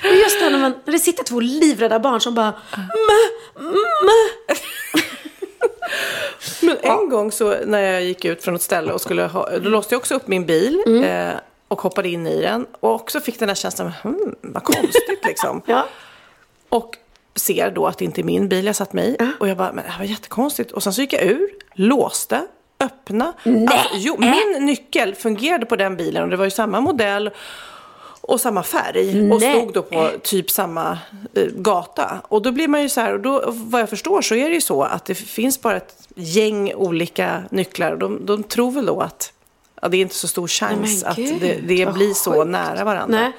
[0.03, 2.53] men just det här när, man, när det sitter två livrädda barn som bara...
[2.77, 3.17] Mä,
[4.05, 4.55] mä.
[6.61, 9.69] Men en gång så när jag gick ut från ett ställe och skulle ha, då
[9.69, 11.03] låste jag också upp min bil Mm.
[11.03, 11.33] eh,
[11.71, 12.65] och hoppade in i den.
[12.79, 15.61] Och också fick den här känslan, hmm, vad konstigt liksom.
[15.71, 15.87] Ja.
[16.69, 16.97] Och
[17.35, 19.25] ser då att det inte är min bil jag satt mig i.
[19.39, 20.71] Och jag bara, men det här var jättekonstigt.
[20.71, 22.41] Och sen så gick jag ur, låste,
[22.79, 23.33] öppna.
[23.43, 27.29] Alltså, jo, min nyckel fungerade på den bilen och det var ju samma modell
[28.21, 29.31] och samma färg.
[29.31, 29.57] Och Nej.
[29.57, 30.99] stod då på typ samma
[31.33, 32.21] eh, gata.
[32.27, 34.55] Och då blir man ju så här, och då, vad jag förstår så är det
[34.55, 37.91] ju så att det finns bara ett gäng olika nycklar.
[37.91, 39.33] Och de, de tror väl då att
[39.81, 43.19] ja, det är inte så stor chans men att det, det blir så nära varandra.
[43.19, 43.31] Nej.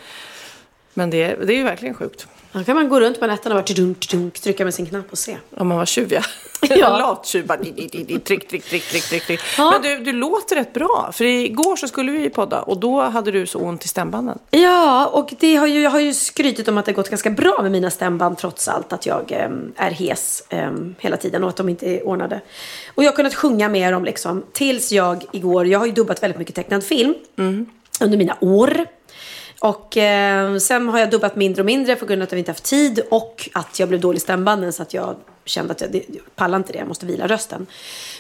[0.95, 2.27] Men det, det är ju verkligen sjukt.
[2.53, 5.13] Då kan man gå runt på nätterna och bara tudunk, tudunk, trycka med sin knapp
[5.13, 5.37] och se.
[5.57, 6.23] Om man var tjuv, ja.
[6.77, 7.23] Ja.
[7.47, 9.41] Bara di, di, di, di, tryck, tryck, tryck, tryck, tryck, tryck.
[9.59, 9.71] Ja.
[9.71, 11.11] Men du, du låter rätt bra.
[11.13, 14.39] För igår så skulle vi podda och då hade du så ont i stämbanden.
[14.51, 17.31] Ja, och det har ju, jag har ju skrytit om att det har gått ganska
[17.31, 18.93] bra med mina stämband trots allt.
[18.93, 22.41] Att jag em, är hes em, hela tiden och att de inte är ordnade.
[22.95, 24.43] Och jag har kunnat sjunga med dem liksom.
[24.53, 27.15] Tills jag igår, jag har ju dubbat väldigt mycket tecknad film.
[28.01, 28.87] Under mina år.
[29.63, 32.51] Och eh, sen har jag dubbat mindre och mindre på grund av att vi inte
[32.51, 33.01] haft tid.
[33.11, 36.35] Och att jag blev dålig i stämbanden så att jag kände att jag, det, jag
[36.35, 37.67] pallar inte det, jag måste vila rösten.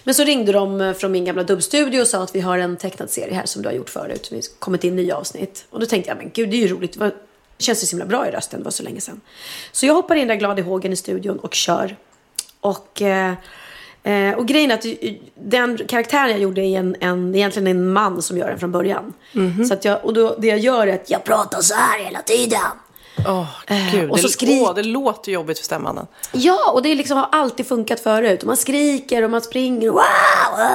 [0.04, 2.76] Men så ringde de eh, från min gamla dubbstudio och sa att vi har en
[2.76, 4.28] tecknad serie här som du har gjort förut.
[4.30, 5.64] Vi har kommit in nya avsnitt.
[5.70, 6.98] Och då tänkte jag, men gud det är ju roligt.
[6.98, 7.12] Det
[7.56, 9.20] det känns ju så himla bra i rösten, det var så länge sedan.
[9.72, 11.96] Så jag hoppar in där glad i hågen i studion och kör.
[12.60, 13.34] Och eh,
[14.02, 14.92] Eh, och grejen är att eh,
[15.34, 19.12] den karaktären jag gjorde är en, en, egentligen en man som gör den från början.
[19.32, 19.64] Mhm.
[19.64, 22.22] Så att jag, och då, det jag gör är att jag pratar så här hela
[22.22, 22.60] tiden.
[23.66, 24.10] Eh, gud.
[24.10, 26.06] och så det, skrik- åh, det låter jobbigt för stämbanden.
[26.32, 28.40] Ja, och det liksom har alltid funkat förut.
[28.40, 29.88] Och man skriker och man springer.
[29.88, 30.02] Och, wow,
[30.56, 30.68] wow.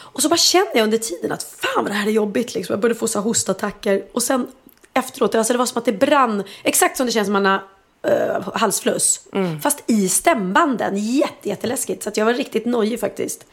[0.00, 2.54] och så bara kände jag under tiden att fan vad det här är jobbigt.
[2.54, 2.72] Liksom.
[2.72, 4.02] Jag började få så hostattacker.
[4.12, 4.46] Och sen
[4.94, 6.42] efteråt, alltså det var som att det brann.
[6.62, 7.62] Exakt som det känns när man har
[8.08, 9.20] uh, halsfluss.
[9.32, 9.60] Mm.
[9.60, 10.96] Fast i stämbanden.
[10.96, 12.02] Jätte, jätteläskigt.
[12.02, 13.46] Så jag var riktigt nojig faktiskt.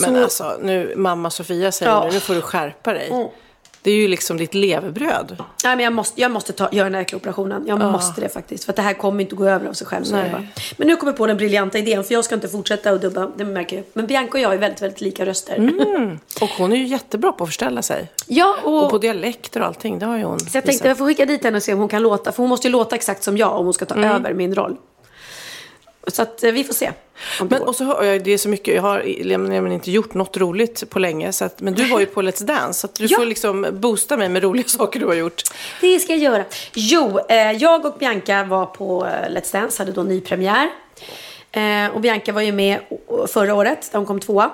[0.00, 2.04] Men Så- alltså, nu mamma Sofia säger Ja.
[2.04, 3.08] nu, nu får du skärpa dig.
[3.10, 3.28] Mm.
[3.86, 5.36] Det är ju liksom ditt levebröd.
[5.64, 7.64] Nej, men jag måste, jag måste ta, göra den här operationen.
[7.66, 7.90] Jag Ja.
[7.92, 8.64] måste det faktiskt.
[8.64, 10.04] För det här kommer inte gå över av sig själv.
[10.76, 12.04] Men nu kommer jag på den briljanta idén.
[12.04, 13.30] För jag ska inte fortsätta att dubba.
[13.36, 13.84] Det märker jag.
[13.92, 15.56] Men Bianca och jag är väldigt, väldigt lika röster.
[15.56, 16.18] Mm.
[16.40, 18.10] Och hon är ju jättebra på att förställa sig.
[18.26, 20.98] Ja, och, Och på dialekter och allting, det har ju hon Så jag tänkte jag
[20.98, 22.32] får skicka dit henne och se om hon kan låta.
[22.32, 24.10] För hon måste ju låta exakt som jag om hon ska ta Mm.
[24.10, 24.76] över min roll.
[26.06, 26.92] Så att eh, vi får se.
[27.50, 30.36] Men, och så har jag, det är så mycket, jag har nämligen inte gjort något
[30.36, 31.32] roligt på länge.
[31.32, 33.18] Så att, men du var ju på Let's Dance, så du Ja.
[33.18, 35.42] får liksom boosta mig med roliga saker du har gjort.
[35.80, 36.44] Det ska jag göra.
[36.74, 40.68] Jo, eh, jag och Bianca var på eh, Let's Dance, hade då ny premiär.
[41.52, 42.78] Eh, och Bianca var ju med
[43.28, 44.50] förra året, där hon kom tvåa.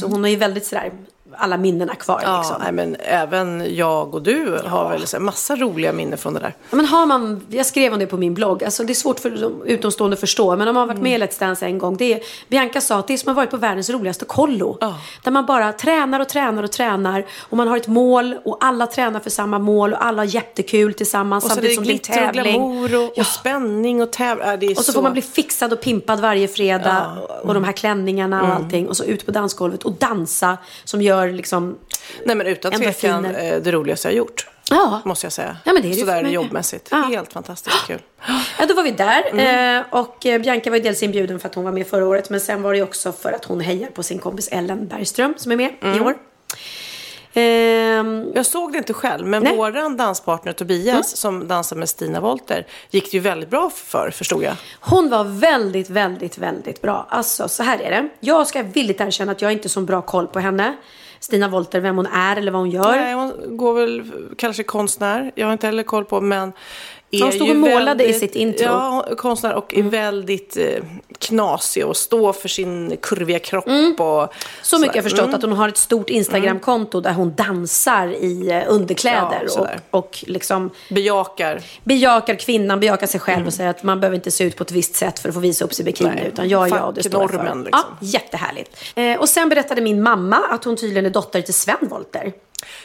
[0.00, 0.92] Så hon har ju väldigt sådär,
[1.38, 2.56] alla minnena kvar Ja, liksom.
[2.62, 6.40] nej, men även jag och du har väl så här, massa roliga minnen från det
[6.40, 6.54] där.
[6.70, 9.20] Ja, men har man, jag skrev om det på min blogg, alltså det är svårt
[9.20, 11.78] för de utomstående att förstå, men om man har varit med i Let's Dance en
[11.78, 14.24] gång, det är, Bianca sa att det är som att ha varit på världens roligaste
[14.24, 14.78] kollo.
[15.22, 18.86] Där man bara tränar och tränar och tränar och man har ett mål och alla
[18.86, 21.90] tränar för samma mål och alla har jättekul tillsammans Och så det samtidigt som det
[21.90, 22.52] är glitter och tävling.
[22.60, 24.46] glamour och, och spänning och tävling.
[24.46, 27.40] Ja, det är Och så, får man bli fixad och pimpad varje fredag Ja.
[27.42, 28.56] och de här klänningarna och Mm.
[28.64, 31.78] allting och så ut på dansgolvet och dansa som gör liksom
[32.24, 34.48] Nej men utan tvekan eh, det roligaste jag har gjort.
[34.70, 35.00] Ja.
[35.04, 35.56] Måste jag säga.
[35.64, 36.88] Ja, men det är Sådär jobbmässigt.
[36.90, 36.96] Ja.
[36.96, 38.02] Helt fantastiskt kul.
[38.58, 39.22] Ja, då var vi där.
[39.30, 39.78] Mm.
[39.80, 42.30] Eh, och eh, Bianca var ju dels inbjuden för att hon var med förra året.
[42.30, 45.52] Men sen var det också för att hon hejar på sin kompis Ellen Bergström som
[45.52, 46.02] är med i Mm.
[46.06, 46.14] år.
[47.34, 49.56] Ehm, Jag såg det inte själv, men Nej.
[49.56, 51.02] våran danspartner Tobias Mm.
[51.04, 54.54] som dansar med Stina Wolter gick det ju väldigt bra för, förstod jag.
[54.80, 57.06] hon var väldigt, väldigt, väldigt bra.
[57.10, 58.08] Alltså, så här är det.
[58.20, 60.76] Jag ska villigt erkänna att jag inte har så bra koll på henne.
[61.22, 62.96] Stina Wolter, vem hon är eller vad hon gör.
[62.96, 65.32] Nej, hon går väl kanske konstnär.
[65.34, 66.52] Jag har inte heller koll på, men
[67.20, 68.64] hon stod och målade i väldigt- sitt intro.
[68.66, 68.76] Mm.
[68.78, 70.64] Ja, konstnär och är väldigt eh,
[71.18, 73.64] knasig och står för sin kurviga kropp.
[73.66, 74.28] Och Mm.
[74.62, 75.34] Så mycket jag förstått Mm.
[75.34, 80.24] att hon har ett stort Instagramkonto där hon dansar i eh, underkläder Ja, och, och
[80.26, 81.62] liksom Bejakar.
[81.84, 84.70] bejakar kvinnan, bejakar sig själv och säger att man behöver inte se ut på ett
[84.70, 86.10] visst sätt för att få visa upp sig i bikini.
[86.14, 87.44] Nej, utan jag är jag och det står för.
[87.44, 87.68] liksom.
[87.72, 88.76] Ja, jättehärligt.
[88.94, 92.32] Eh, och sen berättade min mamma att hon tydligen är dotter till Sven Wollter.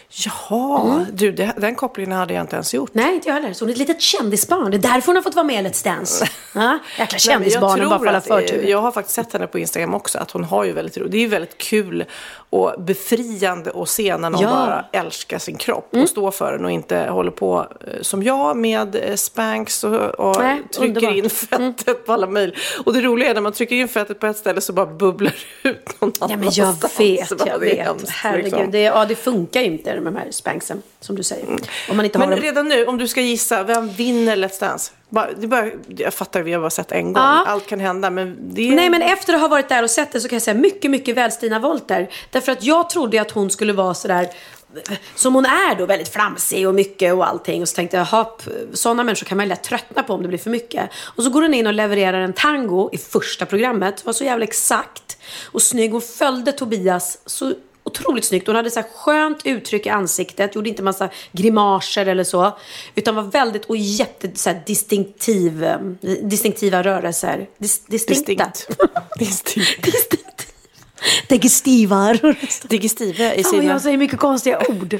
[0.09, 2.89] Jaha, du, det, den kopplingen hade jag inte ens gjort.
[2.93, 3.53] Nej, inte jag heller.
[3.53, 4.71] Så hon är ett litet kändisbarn.
[4.71, 6.25] Det är därför hon har fått vara med i Let's Dance.
[6.55, 8.63] Ja, jäkla Nej, men kändisbarn och bara falla att, förtur.
[8.63, 11.11] eh, Jag har faktiskt sett henne på Instagram också, att hon har ju väldigt roligt.
[11.11, 12.05] Det är ju väldigt kul
[12.49, 14.49] och befriande att se när någon Ja.
[14.49, 16.03] bara älskar sin kropp Mm.
[16.03, 19.93] och står för den och inte håller på eh, som jag med eh, spanks och,
[20.19, 21.03] och Nej, trycker underbart.
[21.13, 21.23] Mm.
[21.23, 22.57] in fettet på alla möjliga.
[22.85, 25.35] Och det roliga är när man trycker in fettet på ett ställe så bara bubblar
[25.63, 27.77] ut någon Ja, men jag vet, jag vet.
[27.85, 28.71] hemskt, Herregud, liksom.
[28.71, 31.45] det, ja, det funkar ju inte med de här spanksen, som du säger.
[31.89, 32.43] Om man inte har Men dem.
[32.45, 34.91] redan nu, om du ska gissa, vem vinner Let's Dance?
[35.09, 37.23] Bara, jag fattar, vi har bara sett en gång.
[37.23, 37.43] Ja.
[37.47, 38.75] Allt kan hända, men det.
[38.75, 40.91] Nej men efter att ha varit där och sett det så kan jag säga mycket,
[40.91, 42.09] mycket väl Stina Wolter.
[42.31, 44.29] Därför att jag trodde att hon skulle vara sådär
[45.15, 47.61] som hon är då, väldigt flamsig och mycket och allting.
[47.61, 48.41] Och så tänkte jag, hopp,
[48.73, 50.89] sådana människor kan man lätt tröttna på om det blir för mycket.
[51.15, 54.05] Och så går hon in och levererar en tango i första programmet.
[54.05, 55.91] var så jävla exakt och snygg.
[55.91, 57.53] Hon följde Tobias så
[57.87, 58.47] otroligt snyggt.
[58.47, 62.57] Hon hade så här skönt uttryck i ansiktet, gjorde inte massa grimaser eller så.
[62.95, 65.79] Utan var väldigt och jätte så här, distinktiv, eh,
[66.21, 67.47] distinktiva rörelser.
[67.57, 68.51] Dis, distinkta.
[69.19, 70.53] Distinkt.
[71.27, 72.69] Digestiva rörelser.
[72.69, 73.63] Digestive i Fan, sina...
[73.63, 74.99] jag säger mycket konstiga ord.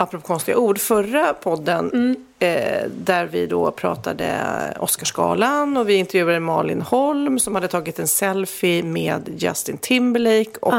[0.00, 4.36] Apropå konstiga ord, förra podden eh, där vi då pratade
[4.80, 10.74] Oscarsgalan och vi intervjuade Malin Holm som hade tagit en selfie med Justin Timberlake och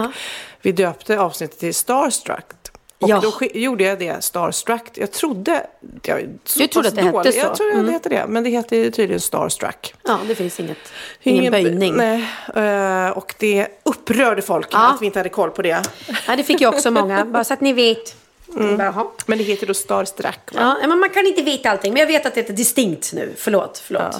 [0.62, 2.45] vi döpte avsnittet till Starstruck.
[3.01, 3.21] Och Ja.
[3.23, 4.82] då gjorde jag det, Starstruck.
[4.93, 5.67] Jag trodde...
[6.03, 7.34] Jag, Du trodde att det hette dålig.
[7.34, 7.39] så?
[7.39, 7.86] Jag trodde att Mm.
[7.86, 9.93] det hette det, men det heter tydligen Starstruck.
[10.03, 10.77] Ja, det finns inget,
[11.23, 11.93] ingen, böjning.
[11.95, 14.89] Nej, eh, och det upprörde folk Ja.
[14.93, 15.82] att vi inte hade koll på det.
[16.27, 17.25] Ja, det fick jag också många.
[17.25, 18.15] Bara så att ni vet.
[18.55, 18.91] Mm.
[19.25, 20.53] Men det heter då Starstruck.
[20.53, 20.77] Va?
[20.81, 21.93] Ja, men man kan inte veta allting.
[21.93, 23.33] Men jag vet att det är distinkt nu.
[23.38, 24.15] Förlåt, förlåt.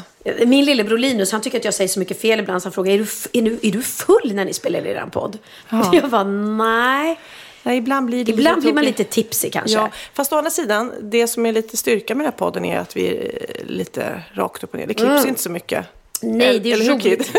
[0.48, 2.62] Min lillebror Linus, han tycker att jag säger så mycket fel ibland.
[2.62, 3.06] Så han frågar, är du,
[3.40, 5.38] är du, är du full när ni spelar i er podd?
[5.70, 5.90] Ja.
[5.94, 6.24] Jag var
[6.58, 7.20] nej.
[7.64, 9.78] Nej, ibland blir det Ibland blir man lite tipsig kanske.
[9.78, 12.80] Ja, fast å andra sidan, det som är lite styrka med den här podden är
[12.80, 14.88] att vi är lite rakt upp och ner.
[14.88, 15.28] Det klipps Mm.
[15.28, 15.86] inte så mycket.
[16.22, 17.32] Nej, det är Eller roligt.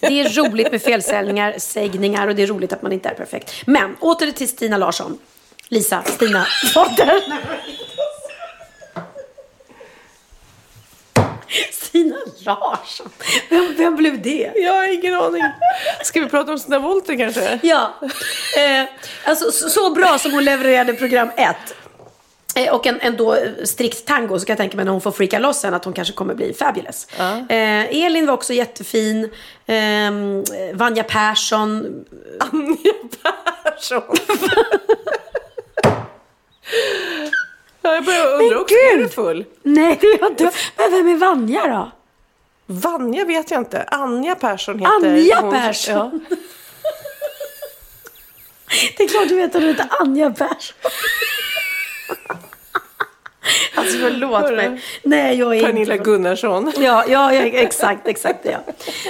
[0.00, 3.52] Det är roligt med felsägningar, sägningar och det är roligt att man inte är perfekt.
[3.66, 5.18] Men åter till Stina Larsson.
[5.68, 7.22] Lisa, Stina, fader.
[11.72, 13.08] Stina Larsson?
[13.50, 14.52] Vem, vem blev det?
[14.56, 15.42] Jag har ingen aning.
[16.02, 17.58] Ska vi prata om Stina Wolter kanske?
[17.62, 17.94] Ja.
[18.56, 18.88] Eh,
[19.24, 21.74] alltså så, så bra som hon levererade program ett.
[22.56, 25.12] Eh, och en, en då strikt tango så kan jag tänka mig när hon får
[25.12, 27.06] freaka loss sen att hon kanske kommer bli fabulous.
[27.48, 29.30] Eh, Elin var också jättefin.
[29.66, 30.10] Eh,
[30.74, 32.04] Vanja Persson.
[32.40, 34.16] Anja Persson.
[37.82, 39.44] Jag börjar undra också, är du full?
[39.62, 40.50] Nej, det är jag inte.
[40.76, 41.90] Men vem är Vanja då?
[42.66, 43.82] Vanja vet jag inte.
[43.82, 45.50] Anja Persson heter Anja hon.
[45.52, 46.26] Persson?
[46.30, 46.36] Ja.
[48.96, 50.76] Det är klart du vet att hon heter Anja Persson.
[53.74, 54.56] Alltså förlåt Hörru.
[54.56, 54.82] mig.
[55.02, 56.04] Nej, jag är Pernilla inte...
[56.04, 56.72] Gunnarsson.
[56.76, 58.38] Ja, ja, ja, exakt, exakt.
[58.44, 58.58] Ja.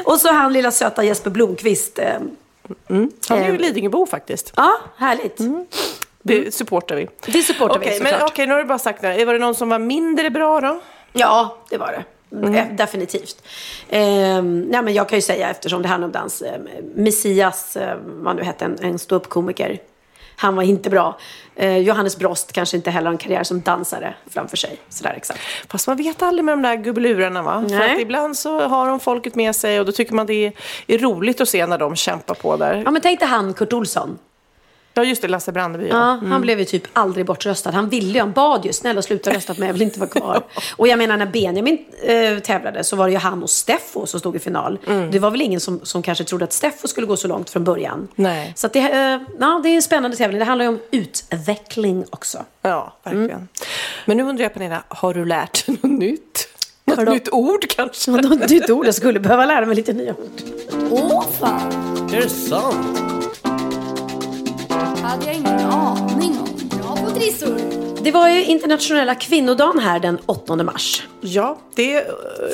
[0.05, 1.99] Och så han lilla söta Jesper Blomqvist.
[1.99, 2.13] Eh,
[2.89, 3.59] Han är ju Eh.
[3.61, 4.53] Lidingöbo faktiskt.
[4.57, 5.39] Ja, härligt.
[6.27, 7.09] Det supportar vi.
[7.27, 8.31] Det supportar Okej, vi men såklart.
[8.31, 9.25] okej, nu har du bara sagt det.
[9.25, 10.81] Var det någon som var mindre bra då?
[11.13, 12.05] Ja, det var det.
[12.37, 12.55] Mm.
[12.55, 13.43] Eh, Definitivt.
[13.89, 14.01] Eh,
[14.43, 16.61] nej, men jag kan ju säga, eftersom det handlar om dans, eh,
[16.95, 19.79] Messias, eh, vad nu hette, en, en ståuppkomiker.
[20.39, 21.19] Han var inte bra.
[21.55, 24.79] Eh, Johannes Brost kanske inte heller har en karriär som dansare framför sig.
[24.89, 25.41] Sådär exakt.
[25.69, 27.65] Fast man vet aldrig med de där gubbelurarna va?
[27.69, 27.95] För Nej.
[27.95, 30.53] att ibland så har de folket med sig och då tycker man det är,
[30.87, 32.83] är roligt att se när de kämpar på där.
[32.85, 34.19] Ja, men tänk dig han Kurt Olsson.
[34.97, 36.31] Ja just det, Lasse Brandeby Ja, Mm.
[36.31, 37.71] Han blev ju typ aldrig bortröstad.
[37.71, 40.11] Han ville ju, han bad ju, snälla sluta rösta på mig, jag vill inte vara
[40.11, 40.43] kvar.
[40.77, 44.21] och jag menar när Benjamin eh, tävlade så var det ju han och Steffo som
[44.21, 44.79] stod i final.
[44.87, 45.11] Mm.
[45.11, 47.65] Det var väl ingen som, som kanske trodde att Steffo skulle gå så långt från
[47.65, 48.09] början.
[48.15, 48.53] Nej.
[48.57, 50.39] Så att det, eh, ja, det är en spännande tävling.
[50.39, 52.39] Det handlar ju om utveckling också.
[52.63, 53.31] Ja, verkligen.
[53.31, 53.49] Mm.
[54.05, 56.49] Men nu undrar jag Pernilla, har du lärt dig något nytt?
[56.85, 57.13] Något Vadå?
[57.13, 58.11] nytt ord kanske?
[58.11, 60.43] Något nytt ord, jag skulle behöva lära mig lite nya ord.
[60.91, 61.73] Åh fan!
[62.13, 63.03] Är det sant?
[65.07, 66.56] Hade jag ingen om.
[67.21, 67.57] Trissor.
[68.03, 71.03] Det var ju internationella kvinnodagen här den 8 mars.
[71.21, 71.97] Ja, det...
[71.97, 72.03] eh,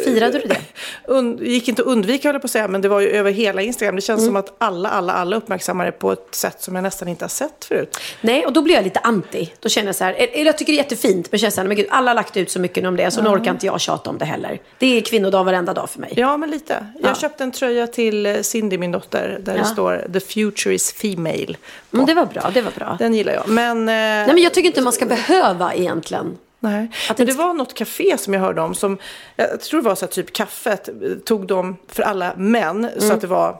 [0.04, 0.60] Firade du det?
[1.12, 3.30] Und, gick inte att undvika höll jag på att säga, men det var ju över
[3.30, 3.96] hela Instagram.
[3.96, 4.28] Det känns Mm.
[4.28, 7.28] som att alla, alla, alla uppmärksammar det på ett sätt som jag nästan inte har
[7.30, 7.96] sett förut.
[8.20, 9.52] Nej, och då blir jag lite anti.
[9.60, 11.68] Då känner jag så här, eller jag tycker det är jättefint, men känner så här,
[11.68, 13.34] men gud, alla har lagt ut så mycket om det, så nu Ja.
[13.34, 14.60] orkar inte jag tjata om det heller.
[14.78, 16.12] Det är kvinnodag varenda dag för mig.
[16.16, 16.86] Ja, men lite.
[17.02, 17.14] Jag Ja.
[17.14, 19.58] köpte en tröja till eh, Cindy, min dotter, där Ja.
[19.62, 21.56] det står “The future is female”.
[21.90, 22.96] Men det var bra, det var bra.
[22.98, 23.48] Den gillar jag.
[23.48, 26.38] Men, eh, Nej, men jag tycker inte man ska behöva egentligen.
[26.60, 28.98] Nej, men det var något café som jag hörde om som,
[29.36, 30.88] jag tror det var så att typ kaffet
[31.24, 33.14] tog de för alla män så Mm.
[33.14, 33.56] att det var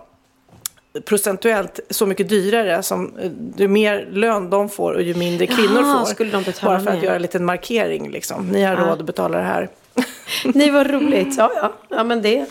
[1.05, 3.13] procentuellt så mycket dyrare som
[3.57, 6.07] ju mer lön de får och ju mindre kvinnor Jaha, får.
[6.07, 7.05] skulle de betala Bara för att mer?
[7.05, 8.49] göra en liten markering liksom.
[8.49, 8.81] Ni har Ja.
[8.81, 9.69] råd att betala det här.
[10.45, 11.35] Nej, vad roligt.
[11.39, 11.73] Ja, ja.
[11.89, 12.47] ja men det...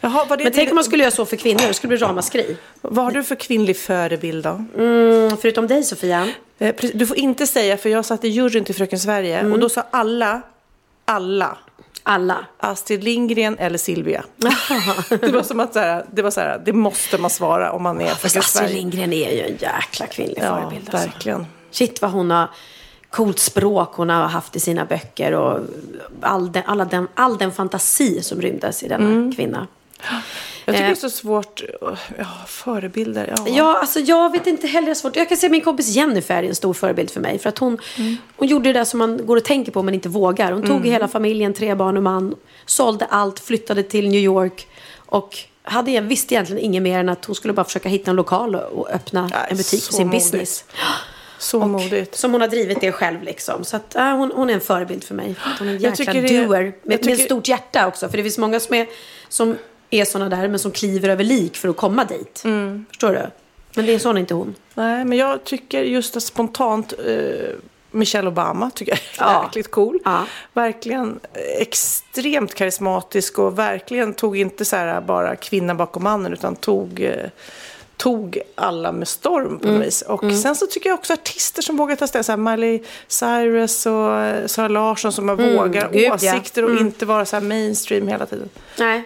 [0.00, 2.56] Jaha, det Men tänk om man skulle göra så för kvinnor, det skulle bli ramaskri.
[2.80, 4.64] Vad har du för kvinnlig förebild då?
[4.78, 6.28] Mm, förutom dig, Sofia.
[6.58, 9.52] Eh, Du får inte säga, för jag satt i juryn till Fröken Sverige Mm.
[9.52, 10.42] och då sa alla,
[11.04, 11.58] alla.
[12.02, 12.46] Alla.
[12.58, 14.24] Astrid Lindgren eller Silvia.
[15.20, 17.82] det var som att så här, det var så här, det måste man svara om
[17.82, 18.70] man är Fröken Astrid.
[18.74, 20.88] Lindgren är ju en jäkla kvinnlig Ja, förebild.
[20.94, 21.08] Alltså.
[21.08, 21.46] verkligen.
[21.70, 22.48] Shit vad hon har
[23.12, 25.60] coolt språk hon har haft i sina böcker och
[26.20, 29.34] all den, alla den, all den fantasi som rymdes i denna Mm.
[29.34, 29.66] kvinna.
[30.64, 30.90] Jag tycker Eh.
[30.90, 31.62] det är så svårt,
[32.18, 33.44] ja, förebilder, ja.
[33.48, 35.16] Ja, alltså jag vet inte heller svårt.
[35.16, 37.38] Jag kan säga min kompis Jennifer är en stor förebild för mig.
[37.38, 37.78] För att hon,
[38.36, 40.52] hon gjorde det där som man går och tänker på men inte vågar.
[40.52, 40.90] Hon tog Mm.
[40.90, 42.34] hela familjen, tre barn och man,
[42.66, 44.66] sålde allt, flyttade till New York
[45.06, 48.54] och hade visste egentligen inget mer än att hon skulle bara försöka hitta en lokal
[48.54, 50.24] och, öppna en butik för sin modigt.
[50.32, 50.64] business.
[51.42, 52.14] Så modigt.
[52.14, 53.64] Som hon har drivit det själv liksom.
[53.64, 55.34] Så att, äh, hon, hon är en förebild för mig.
[55.58, 56.60] Hon är en Jag jäkla tycker det- doer.
[56.60, 58.08] jag Med, med tycker- ett stort hjärta också.
[58.08, 58.86] För det finns många som är,
[59.28, 59.56] som
[59.90, 62.42] är sådana där, men som kliver över lik för att komma dit.
[62.44, 62.86] Mm.
[62.88, 63.22] Förstår du?
[63.74, 64.54] Men det är sån inte hon.
[64.74, 67.48] Nej, men jag tycker just att spontant eh,
[67.90, 69.62] Michelle Obama tycker jag är Ja.
[69.70, 69.98] cool.
[70.52, 76.56] Verkligen eh, extremt karismatisk och verkligen tog inte så här bara kvinnan bakom mannen utan
[76.56, 77.14] tog, eh,
[77.96, 79.78] tog alla med storm på Mm.
[79.78, 80.02] något vis.
[80.02, 80.36] Och Mm.
[80.36, 84.14] sen så tycker jag också artister som vågar ta ställning, så här Miley Cyrus och
[84.16, 86.14] eh, Sara Larsson som Mm, vågar gud, ja.
[86.14, 86.86] åsikter och Mm.
[86.86, 88.48] inte vara så här mainstream hela tiden.
[88.78, 89.02] Nej.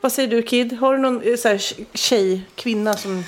[0.00, 0.72] Vad säger du Kid?
[0.78, 1.58] Har du någon eh, så här,
[1.94, 3.24] tjej, kvinna som,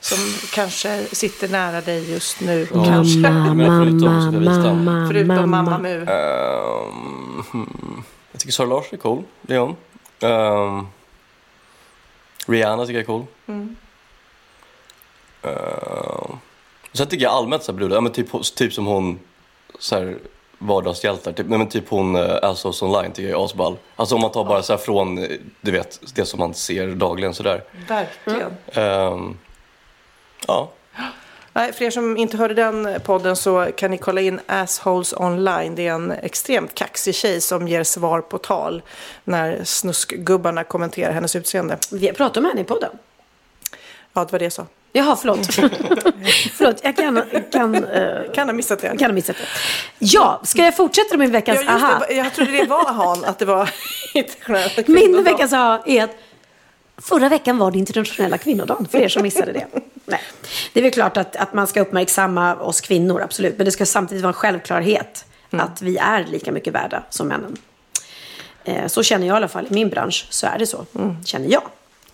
[0.00, 0.18] som
[0.54, 2.66] kanske sitter nära dig just nu?
[2.72, 3.18] kanske?
[3.18, 5.08] Men förutom Wistam.
[5.12, 6.02] Förutom Mamma Mu.
[6.02, 8.02] Ehm, hmm.
[8.32, 9.22] jag tycker Sara Larsson är cool.
[9.42, 9.76] Det är hon.
[10.20, 10.86] Ehm,
[12.46, 13.24] Rihanna tycker jag är cool.
[13.46, 13.76] Mm.
[15.48, 16.36] Uh,
[16.92, 19.20] sen tycker jag allmänt så här brudar, ja, men typ, typ som hon
[19.78, 20.18] så här,
[20.58, 21.32] vardagshjältar.
[21.32, 23.76] Typ, nej, men typ hon uh, Assos online tycker jag är asball.
[23.96, 25.30] Alltså om man tar bara så här från, eh,
[25.60, 27.64] du vet, det som man ser dagligen sådär.
[27.88, 28.52] Verkligen.
[28.74, 29.38] Um,
[30.46, 30.70] ja.
[31.52, 35.74] Nej, för er som inte hörde den podden så kan ni kolla in Assholes online.
[35.74, 38.82] Det är en extremt kaxig tjej som ger svar på tal
[39.24, 41.78] när snuskgubbarna kommenterar hennes utseende.
[41.92, 42.90] Vi har pratat med henne i podden.
[44.12, 44.66] Ja, det var det jag sa.
[44.92, 45.46] Jaha, förlåt.
[46.56, 47.22] förlåt, jag kan,
[47.52, 48.88] kan, uh, kan ha missat det.
[48.98, 49.42] Kan ha missat det.
[49.98, 52.02] Ja, ska jag fortsätta med veckans Ja, aha?
[52.08, 53.70] det, jag trodde det var han, att det var
[54.14, 55.24] internationella Min kvinnodagen.
[55.24, 56.16] veckans aha är att
[56.98, 59.66] förra veckan var det internationella kvinnodagen, för er som missade det.
[60.04, 60.20] Nej.
[60.72, 63.56] Det är väl klart att, att man ska uppmärksamma oss kvinnor, absolut.
[63.56, 67.56] Men det ska samtidigt vara en självklarhet att vi är lika mycket värda som männen.
[68.64, 70.86] Eh, så känner jag i alla fall i min bransch, så är det så.
[71.24, 71.62] Känner jag.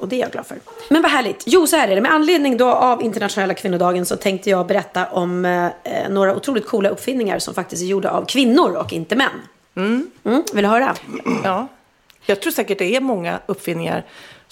[0.04, 0.58] Och det är jag glad för.
[0.88, 1.42] Men vad härligt.
[1.46, 2.00] Jo, så här är det.
[2.00, 5.70] Med anledning då av internationella kvinnodagen så tänkte jag berätta om eh,
[6.10, 9.30] några otroligt coola uppfinningar som faktiskt är gjorda av kvinnor och inte män.
[9.76, 10.10] Mm,
[10.52, 10.94] vill du höra?
[11.44, 11.68] Ja.
[12.26, 14.04] Jag tror säkert det är många uppfinningar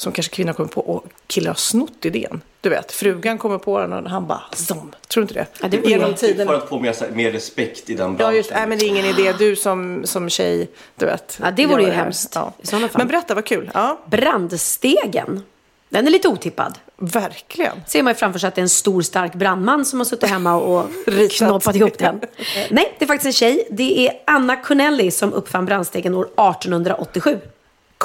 [0.02, 2.40] som kanske kvinnor kommer på och killar har snott idén.
[2.60, 4.92] Du vet, frugan kommer på den och han bara zoom.
[5.08, 5.46] Tror du inte det?
[5.60, 6.46] Ja, det Genom tiden.
[6.46, 8.36] För att få mer, mer respekt i den Ja, branschen.
[8.36, 9.34] just Nej, men det är ingen idé.
[9.38, 11.38] Du som, som tjej, du vet.
[11.42, 11.94] Ja, det vore ju här.
[12.04, 12.52] hemskt Ja.
[12.62, 12.98] i sådana fall.
[12.98, 13.70] Men berätta, vad kul.
[13.74, 13.98] Ja.
[14.06, 15.42] Brandstegen.
[15.88, 16.78] Den är lite otippad.
[16.96, 17.72] Verkligen.
[17.86, 20.28] Ser man ju framför sig att det är en stor stark brandman som har suttit
[20.28, 20.86] hemma och
[21.38, 22.20] knoppat ihop den.
[22.70, 23.68] Nej, det är faktiskt en tjej.
[23.70, 27.38] Det är Anna Connelly som uppfann brandstegen år 1887.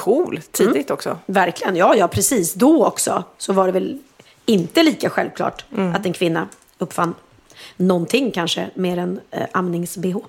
[0.03, 1.17] Cool, tidigt också.
[1.25, 2.53] Verkligen, ja, ja, precis.
[2.53, 3.97] Då också så var det väl
[4.45, 5.95] inte lika självklart Mm.
[5.95, 7.15] att en kvinna uppfann
[7.77, 10.17] någonting kanske mer än eh, amnings-bh.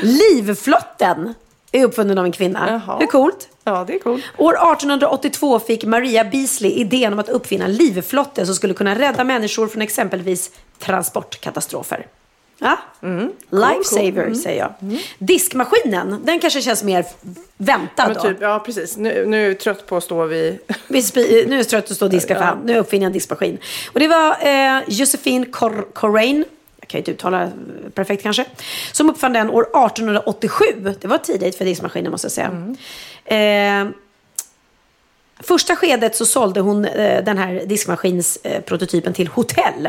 [0.00, 1.34] Livflotten
[1.72, 2.82] är uppfunnen av en kvinna.
[2.86, 3.02] Jaha.
[3.02, 3.48] Är coolt.
[3.64, 4.24] Ja, det är coolt.
[4.36, 9.24] År 1882 fick Maria Beasley idén om att uppfinna en livflotte som skulle kunna rädda
[9.24, 12.06] människor från exempelvis transportkatastrofer.
[12.62, 12.78] Ja,
[13.50, 14.34] lifesaver Mm.
[14.34, 14.98] säger jag.
[15.18, 17.04] Diskmaskinen, den kanske känns mer
[17.56, 18.20] väntad då.
[18.20, 18.96] typ, ja, precis.
[18.96, 20.58] Nu, nu är jag trött på att stå vid...
[20.88, 21.02] Vi
[21.48, 22.64] nu är det trött att stå och diska för hand.
[22.64, 23.58] Nu uppfinner jag en diskmaskin.
[23.92, 26.44] Och det var eh, Josephine Cor- Corain,
[26.80, 27.50] jag kan ju inte uttala
[27.94, 28.44] perfekt kanske,
[28.92, 30.64] som uppfann den år 1887.
[31.00, 32.74] Det var tidigt för diskmaskinen måste jag säga.
[33.24, 33.88] Eh,
[35.42, 39.88] Första skedet så sålde hon eh, den här diskmaskinsprototypen prototypen till hotell.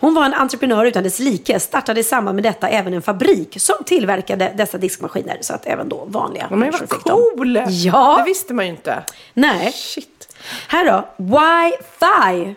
[0.00, 3.56] Hon var en entreprenör utan dess like, startade i samband med detta även en fabrik
[3.60, 7.30] som tillverkade dessa diskmaskiner så att även då vanliga Men människor fick dem.
[7.36, 7.62] cool!
[7.68, 8.16] Ja.
[8.18, 9.02] Det visste man ju inte.
[9.34, 9.72] Nej.
[9.72, 10.36] Shit.
[10.68, 12.54] Här då, wifi.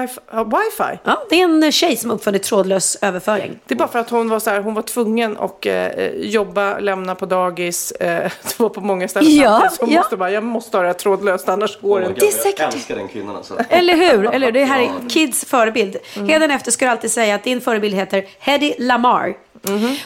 [0.00, 0.20] Wifi?
[0.32, 0.98] Ja, wifi?
[1.04, 3.58] Ja, det är en tjej som uppfunnit trådlös överföring.
[3.66, 6.78] Det är bara för att hon var, så här, hon var tvungen att eh, jobba,
[6.78, 9.68] lämna på dagis, eh, vara på många ställen Ja.
[9.72, 10.00] Så hon ja.
[10.00, 12.20] måste bara, jag måste ha det här trådlöst annars går det Oh inte.
[12.20, 13.54] God, Det är säkert- Jag älskar den kvinnan alltså.
[13.68, 14.26] Eller hur?
[14.34, 14.52] Eller hur?
[14.52, 15.96] Det här är Kids förebild.
[16.28, 19.34] Hädanefter ska du alltid säga att din förebild heter Hedy Lamar.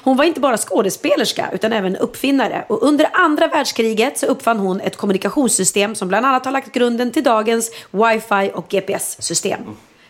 [0.03, 2.65] Hon var inte bara skådespelerska utan även uppfinnare.
[2.69, 7.11] Och under andra världskriget så uppfann hon ett kommunikationssystem som bland annat har lagt grunden
[7.13, 9.61] till dagens wifi och GPS-system.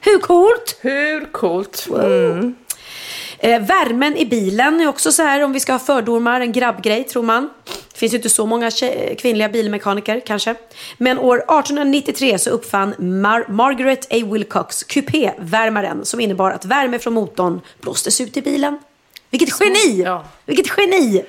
[0.00, 0.78] Hur coolt?
[0.80, 1.88] Hur coolt?
[1.94, 2.54] Mm.
[3.38, 7.04] Eh, värmen i bilen är också så här, om vi ska ha fördomar, en grabbgrej
[7.04, 7.50] tror man.
[7.92, 8.70] Det finns ju inte så många
[9.18, 10.54] kvinnliga bilmekaniker kanske.
[10.98, 14.26] Men år 1893 så uppfann Mar- Margaret A.
[14.32, 18.78] Wilcox kupévärmaren som innebar att värme från motorn blåstes ut i bilen.
[19.30, 20.02] Vilket geni!
[20.02, 20.24] Ja.
[20.46, 21.24] Vilket geni!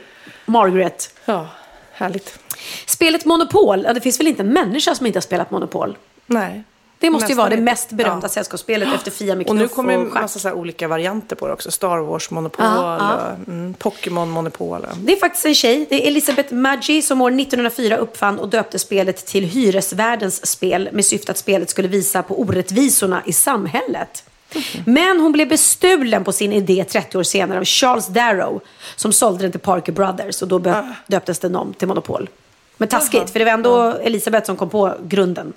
[0.46, 1.14] Margaret.
[1.26, 1.48] Ja,
[1.92, 2.40] härligt.
[2.86, 5.98] Spelet Monopol, ja, det finns väl inte en människa som inte har spelat Monopol?
[6.26, 6.64] Nej.
[7.00, 8.30] Det måste ju vara det Nästan mest berömda Ja.
[8.30, 11.48] sällskapsspelet efter Fia med Och nu kommer det en massa så här olika varianter på
[11.48, 11.72] det också.
[11.72, 13.16] Star Wars-monopol, Ja, ja.
[13.16, 14.86] och, mm, Pokémon-monopol.
[14.98, 18.80] Det är faktiskt en tjej, det är Elisabeth Maggi som år 1904 uppfann och döpte
[18.80, 24.24] spelet till Hyresvärdens spel med syfte att spelet skulle visa på orättvisorna i samhället.
[24.86, 28.62] Men hon blev bestulen på sin idé 30 år senare av Charles Darrow
[28.96, 32.30] som sålde den till Parker Brothers och då bö- döptes den om till Monopol.
[32.78, 35.54] Men taskigt, för det var ändå Elisabeth som kom på grunden.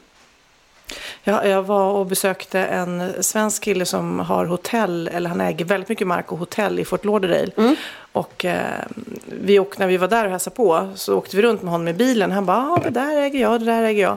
[1.25, 5.89] Jag, jag var och besökte en svensk kille som har hotell, eller han äger väldigt
[5.89, 7.51] mycket mark och hotell i Fort Lauderdale.
[8.13, 8.61] Och eh,
[9.27, 11.89] vi åkte, när vi var där och hälsade på så åkte vi runt med honom
[11.89, 12.31] i bilen.
[12.33, 14.17] Han bara, ah, det där äger jag, det där äger jag.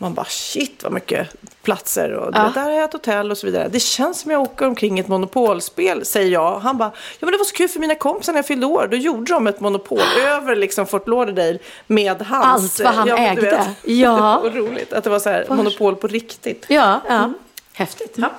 [0.00, 1.28] Man bara, shit vad mycket
[1.62, 2.62] platser och det Ja.
[2.62, 3.68] där är ett hotell och så vidare.
[3.72, 6.58] Det känns som jag åker omkring ett monopolspel, säger jag.
[6.58, 8.88] Han bara, ja men det var så kul för mina kompisar när jag fyllde år.
[8.90, 12.80] Då gjorde de ett monopol över liksom Fort Lauderdale med hans.
[12.80, 13.56] Allt vad han ja, men du ägde.
[13.56, 13.68] vet.
[13.98, 14.36] Ja.
[14.44, 16.64] och roligt att det var så här monopol på riktigt.
[16.68, 17.32] Ja, ja.
[17.78, 18.14] Häftigt.
[18.16, 18.30] Ja.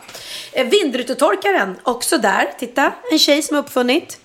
[0.52, 2.50] Eh, Vindrutetorkaren, också där.
[2.60, 4.18] Titta, en tjej som har uppfunnit.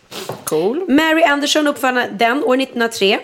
[0.45, 0.85] Cool.
[0.91, 3.19] Mary Anderson uppfann den år 1903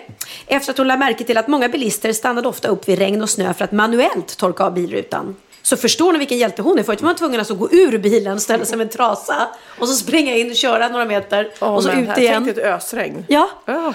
[0.47, 3.29] efter att hon lade märke till att många bilister stannade ofta upp vid regn och
[3.29, 5.35] snö för att manuellt torka av bilrutan.
[5.61, 6.83] Så förstår ni vilken hjälte hon är?
[6.83, 9.47] Förut var man tvungen alltså att gå ur bilen, ställa sig med en trasa
[9.79, 12.43] och så springa in, köra några meter och så men ut igen.
[12.45, 13.25] Tänk ett ösregn.
[13.27, 13.49] Ja.
[13.65, 13.93] Ah.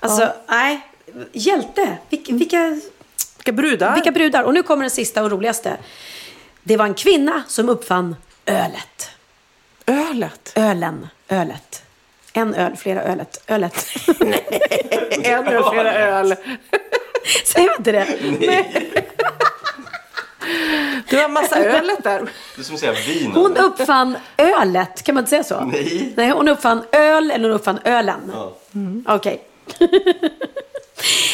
[0.00, 0.34] Alltså, Ja.
[0.48, 0.80] nej.
[1.32, 1.98] Hjälte.
[2.08, 2.80] Vilka, vilka,
[3.36, 3.94] vilka brudar.
[3.94, 4.42] Vilka brudar.
[4.42, 5.76] Och nu kommer den sista och roligaste.
[6.62, 9.10] Det var en kvinna som uppfann ölet.
[9.86, 10.52] Ölet?
[10.56, 11.08] Ölen.
[11.28, 11.82] Ölet.
[12.32, 13.42] En öl, flera ölet.
[13.46, 13.86] Ölet.
[15.22, 16.36] en öl, flera öl.
[17.44, 18.06] Säger man inte det?
[21.08, 22.28] Du har massa ölet där.
[22.58, 23.32] Är som säga vin.
[23.34, 25.64] Hon uppfann ölet, kan man inte säga så?
[25.64, 26.12] Nej.
[26.16, 28.32] Nej, hon uppfann öl eller hon uppfann ölen.
[28.32, 28.56] Ja.
[29.06, 29.32] Okej.
[29.34, 29.51] Eh,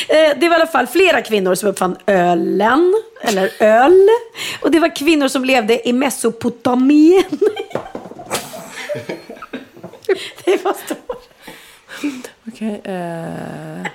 [0.09, 4.09] Det var i alla fall flera kvinnor som uppfann ölen, eller öl.
[4.62, 7.24] Och det var kvinnor som levde i Mesopotamien.
[10.45, 11.29] det var stort.
[12.49, 12.81] Okej.
[12.85, 13.87] eh,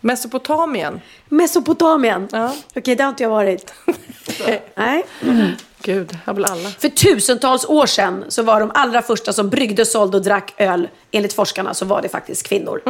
[0.00, 1.00] Mesopotamien.
[1.28, 2.28] Mesopotamien?
[2.32, 2.54] Ja.
[2.74, 3.74] Okej, det har inte jag varit.
[4.74, 5.04] Nej.
[5.82, 6.68] Gud, här vill alla.
[6.70, 10.88] För tusentals år sedan så var de allra första som bryggde, sålde och drack öl,
[11.10, 12.82] enligt forskarna, så var det faktiskt kvinnor.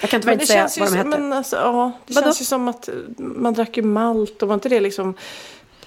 [0.00, 1.08] Jag kan Men inte säga vad de hette.
[1.08, 2.24] men alltså, ja, det Vadå?
[2.26, 5.14] känns ju som att eh, man drack ju malt och var inte det liksom...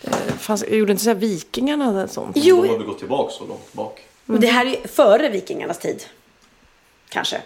[0.04, 2.38] Eh, fanns, gjorde inte så här vikingarna det sånt?
[2.40, 2.62] Jo.
[2.62, 4.02] De har väl gått tillbaka så långt bak.
[4.26, 6.04] Men Det här är före vikingarnas tid.
[7.10, 7.42] Kanske.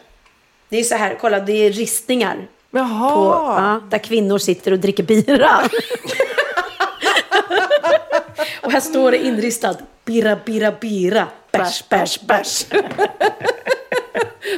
[0.69, 2.47] Det är så här, kolla, det är ristningar.
[2.71, 3.09] Jaha.
[3.15, 3.25] På,
[3.61, 5.49] ja, där kvinnor sitter och dricker bira.
[8.68, 9.76] och här står det inristad.
[10.05, 11.28] Bira, bira, bira.
[11.51, 12.65] Bärs, bärs, bärs.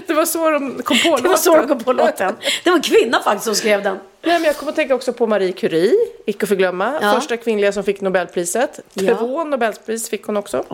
[0.07, 1.24] Det var så de kom på låten.
[1.24, 2.36] Det var så de kom på låten.
[2.64, 3.99] Det var en kvinna faktiskt som skrev den.
[4.22, 5.93] Nej, men jag kommer att tänka också på Marie Curie,
[6.26, 6.99] icke att förglömma.
[7.01, 7.14] Ja.
[7.14, 8.80] Första kvinnliga som fick Nobelpriset.
[8.93, 9.16] Ja.
[9.16, 10.66] Två Nobelpris fick hon också.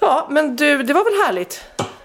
[0.00, 1.60] Ja, men du, det var väl härligt?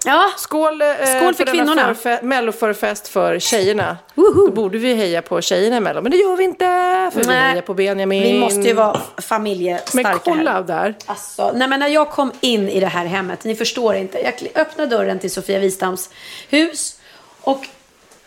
[0.06, 0.30] Ja.
[0.36, 1.94] Skål, eh, Skål för denna kvinnorna.
[1.94, 3.96] förfe- melloförfest för tjejerna.
[4.14, 6.64] Då borde vi heja på tjejerna i Mello, men det gör vi inte.
[7.12, 7.36] För vi Nej.
[7.50, 8.22] hejar på Benjamin.
[8.22, 10.62] Vi måste ju vara familjestarka Men kolla här.
[10.62, 10.94] där.
[11.06, 14.18] Alltså, nej men när jag kom in i det här hemmet, ni förstår inte.
[14.18, 16.10] Jag öppnade dörren till Sofia Wistams
[16.48, 16.96] hus
[17.40, 17.64] och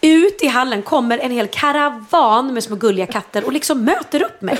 [0.05, 4.41] ut i hallen kommer en hel karavan med små gulliga katter och liksom möter upp
[4.41, 4.57] mig.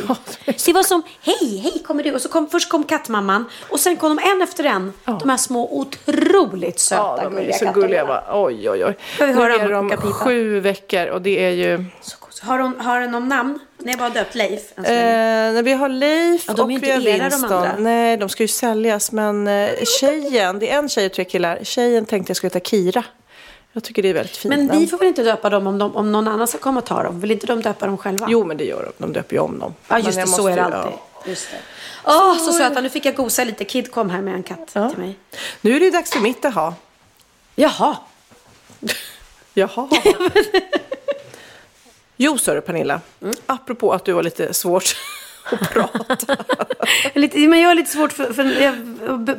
[0.66, 2.12] Det var som, hej, hej kommer du?
[2.12, 4.94] Och så kom, först kom kattmamman och sen kom de en efter en.
[5.06, 7.82] De här små otroligt söta Ja, de gulliga så katterna.
[7.86, 8.06] gulliga.
[8.06, 8.24] Va?
[8.32, 8.98] Oj, oj, oj.
[9.20, 11.86] Nu är de sju veckor och det är ju...
[12.42, 13.60] Har hon, har någon namn?
[13.78, 14.98] Ni har bara döpt Leif än så Eh,
[15.54, 17.52] när vi har Leif Ja, och vi har era, de Winston.
[17.54, 17.76] andra.
[17.80, 19.12] Nej, de ska ju säljas.
[19.12, 19.70] Men eh,
[20.00, 21.60] tjejen, det är en tjej och tre killar.
[21.64, 23.04] Tjejen tänkte jag skulle heta Kira.
[23.76, 25.96] Jag tycker det är väldigt fint Men vi får väl inte döpa dem om, de,
[25.96, 27.20] om någon annan ska komma och ta dem?
[27.20, 28.28] Vill inte de döpa dem själva?
[28.30, 28.92] Jo, men det gör de.
[28.98, 29.74] De döper ju om dem.
[29.88, 30.28] Ja, just det.
[30.28, 30.92] Så är det alltid.
[30.92, 31.00] ja.
[31.26, 31.58] Just det.
[32.06, 32.82] Åh, så söta.
[32.82, 33.66] Nu fick jag gosa lite.
[33.66, 35.16] Kid kom här med en katt till mig.
[35.62, 36.74] Nu är det dags för mitt aha.
[37.56, 37.98] Jaha.
[39.54, 39.90] Jaha.
[42.18, 43.02] jo, du Pernilla.
[43.22, 43.36] Mm.
[43.46, 44.96] Apropå att du var lite svårt
[45.52, 46.36] att prata.
[47.14, 48.44] men jag har lite svårt för,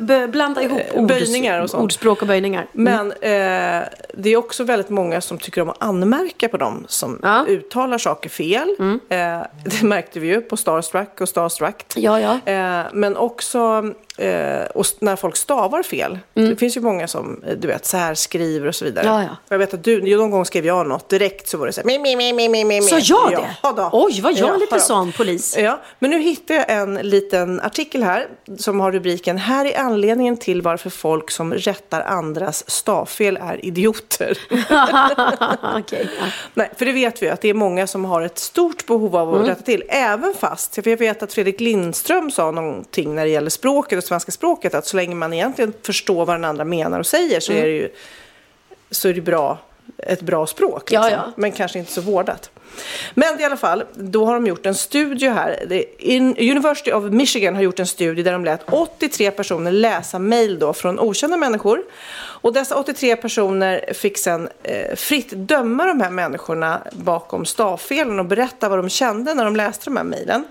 [0.05, 1.83] b- blanda ihop ord, Böjningar och sånt.
[1.83, 2.67] ordspråk och böjningar.
[2.71, 3.83] Men eh,
[4.13, 8.29] det är också väldigt många som tycker om att anmärka på dem som uttalar saker
[8.29, 8.75] fel.
[9.09, 9.17] Eh,
[9.65, 11.83] det märkte vi ju på Starstruck och Starstruck.
[11.95, 12.51] Ja, ja.
[12.53, 13.83] Eh, men också
[14.17, 16.19] eh, och när folk stavar fel.
[16.33, 19.07] Det finns ju många som, eh, du vet, så här skriver och så vidare.
[19.07, 19.19] Mm.
[19.21, 19.35] Ja, ja.
[19.49, 21.85] Jag vet att du, någon gång skrev jag något, direkt så var det så här,
[21.85, 22.81] mi, mi, mi, mi, mi, mi.
[22.81, 23.55] Sa jag det?
[23.63, 23.89] Ja, då.
[23.93, 25.57] Oj, var jag Ja, lite sån polis?
[25.57, 30.37] Ja, men nu hittade jag en liten artikel här som har rubriken Här är anledningen
[30.37, 34.37] till varför folk som rättar andras stavfel är idioter.
[35.77, 36.09] Okej.
[36.19, 36.25] ja.
[36.53, 39.29] Nej, för det vet vi att det är många som har ett stort behov av
[39.29, 39.47] att Mm.
[39.49, 39.83] rätta till.
[39.89, 44.31] Även fast, för jag vet att Fredrik Lindström sa någonting när det gäller språket svenska
[44.31, 47.63] språket, att så länge man egentligen förstår vad den andra menar och säger så Mm.
[47.63, 47.89] är det ju
[48.91, 49.57] så är det bra,
[49.97, 50.91] ett bra språk.
[50.91, 51.19] Ja, liksom.
[51.25, 51.31] ja.
[51.35, 52.49] Men kanske inte så vårdat.
[53.13, 55.73] Men i alla fall, då har de gjort en studie här.
[55.97, 60.59] In, University of Michigan har gjort en studie där de lät 83 personer läsa mejl
[60.59, 61.83] då från okända människor.
[62.41, 68.25] Och dessa 83 personer fick sen eh, fritt döma de här människorna bakom stavfelen och
[68.25, 70.43] berätta vad de kände när de läste de här mejlen.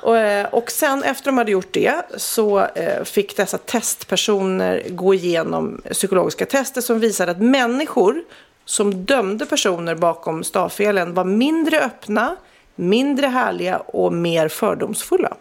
[0.00, 5.14] Och, eh, och sen efter de hade gjort det så eh, fick dessa testpersoner gå
[5.14, 8.22] igenom psykologiska tester som visade att människor
[8.64, 12.36] som dömde personer bakom stavfelen var mindre öppna,
[12.74, 15.36] mindre härliga och mer fördomsfulla.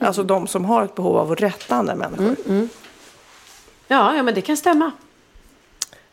[0.00, 2.36] Alltså de som har ett behov av att rätta andra människor.
[3.88, 4.90] Ja, ja, men det kan stämma.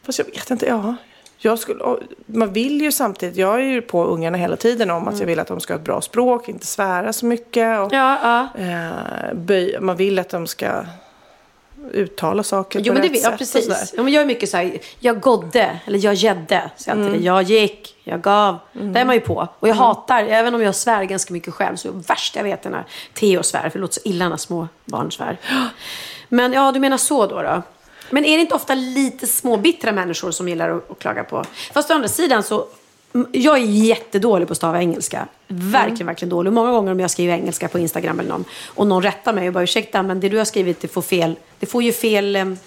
[0.04, 0.96] Fast jag vet inte, ja.
[1.44, 1.84] Jag skulle,
[2.26, 5.40] man vill ju samtidigt, jag är ju på ungarna hela tiden om att jag vill
[5.40, 7.80] att de ska ha ett bra språk, inte svära så mycket.
[7.80, 10.84] Och, Ja, eh, böj, man vill att de ska
[11.92, 13.38] uttala saker Jo, på men det rätt jag sätt.
[13.38, 13.94] precis.
[13.98, 17.54] Ja, men jag är mycket så här, jag godde, eller jag gedde, säger jag det.
[17.54, 18.58] Gick, jag gav.
[18.74, 19.48] Det är man ju på.
[19.60, 22.70] Och jag hatar, även om jag svär ganska mycket själv, så värst jag vet är
[22.70, 22.84] när
[23.14, 25.38] Theo svär, för det låter så illa när små barn svär.
[26.30, 27.42] Men ja, du menar så då?
[27.42, 27.62] då.
[28.12, 31.46] Men är det inte ofta lite små bittra människor som gillar att, att klaga på?
[31.74, 32.68] Fast å andra sidan så,
[33.32, 35.28] jag är jättedålig på att stava engelska.
[35.48, 36.54] Verkligen, verkligen dålig.
[36.54, 39.54] Många gånger om jag skriver engelska på Instagram eller någon och någon rättar mig och
[39.54, 41.36] bara ursäkta, men det du har skrivit det får fel.
[41.60, 42.58] Det får ju fel...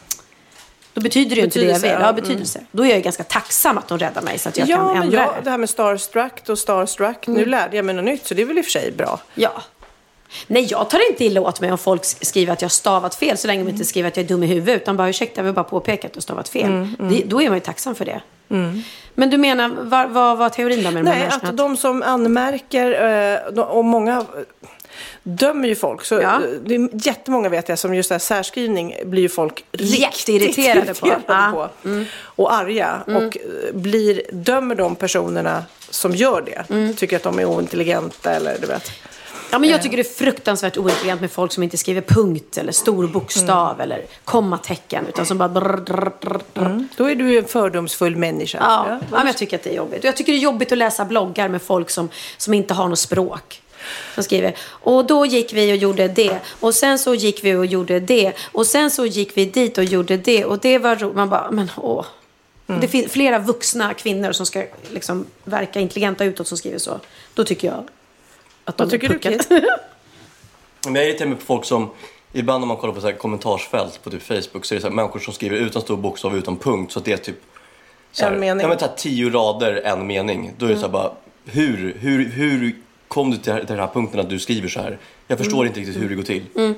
[0.94, 1.90] Då betyder det ju inte det jag vill.
[1.90, 2.00] ja.
[2.00, 2.60] Ja, betydelse.
[2.72, 4.86] Då är jag ju ganska tacksam att de räddar mig så att jag ja, kan
[4.86, 5.50] men ändra jag, det.
[5.50, 8.58] här med starstruck och starstruck, nu lärde jag mig något nytt så det är väl
[8.58, 9.20] i och för sig bra.
[9.34, 9.62] Ja.
[10.46, 13.46] Nej, jag tar inte illa åt mig om folk skriver att jag stavat fel så
[13.46, 14.82] länge de inte skriver att jag är dum i huvudet.
[14.82, 16.64] Utan bara ursäkta, jag vill bara påpeka att du stavat fel.
[16.66, 17.14] Mm, mm.
[17.14, 18.20] Det, då är man ju tacksam för det.
[19.14, 22.02] Men du menar, vad vad var teorin då med de här Nej, att de som
[22.02, 22.90] anmärker,
[23.56, 24.26] eh, och många
[25.22, 26.04] dömer ju folk.
[26.04, 26.40] Så Ja.
[26.64, 30.94] det är jättemånga vet jag som just det här särskrivning blir ju folk riktigt Jätteirriterade
[30.94, 31.06] på.
[31.06, 31.70] irriterade Ja.
[31.84, 32.04] Mm.
[32.04, 32.10] på.
[32.42, 33.02] Och arga.
[33.06, 33.30] Och eh,
[33.74, 36.74] blir, dömer de personerna som gör det.
[36.74, 36.94] Mm.
[36.94, 38.90] Tycker att de är ointelligenta eller du vet.
[39.50, 42.72] Ja, men jag tycker det är fruktansvärt ointelligent med folk som inte skriver punkt eller
[42.72, 43.80] stor bokstav Mm.
[43.80, 45.06] eller kommatecken.
[45.08, 45.48] Utan som bara...
[45.48, 46.86] Brr, brr, brr, brr.
[46.96, 48.58] Då är du en fördomsfull människa.
[48.60, 48.98] Ja, ja.
[49.10, 50.04] men jag tycker att det är jobbigt.
[50.04, 52.98] Jag tycker det är jobbigt att läsa bloggar med folk som, som inte har något
[52.98, 53.60] språk.
[54.14, 56.38] Som skriver, och då gick vi och gjorde det.
[56.60, 58.32] Och sen så gick vi och gjorde det.
[58.52, 60.44] Och sen så gick vi dit och gjorde det.
[60.44, 61.16] Och det var roligt.
[61.16, 62.04] Man bara, men åh.
[62.66, 62.80] Mm.
[62.80, 67.00] Det finns flera vuxna kvinnor som ska liksom verka intelligenta utåt som skriver så.
[67.34, 67.84] Då tycker jag
[68.64, 69.18] att de Vad tycker du.
[69.18, 69.48] Kit?
[70.84, 71.90] Men jag irriterar mig på folk som,
[72.32, 74.88] ibland när man kollar på så här kommentarsfält på typ Facebook så är det så
[74.88, 76.92] här människor som skriver utan stor bokstav utan punkt.
[76.92, 77.40] Så att det är typ
[78.12, 78.62] så här, En mening.
[78.62, 80.52] Ja, men, så här, tio rader, en mening.
[80.58, 81.12] Då är det så här bara,
[81.44, 82.76] hur, hur, hur
[83.08, 84.98] kom du till, till den här punkten att du skriver så här?
[85.26, 85.66] Jag förstår Mm.
[85.66, 86.42] inte riktigt hur det går till.
[86.56, 86.74] Mm.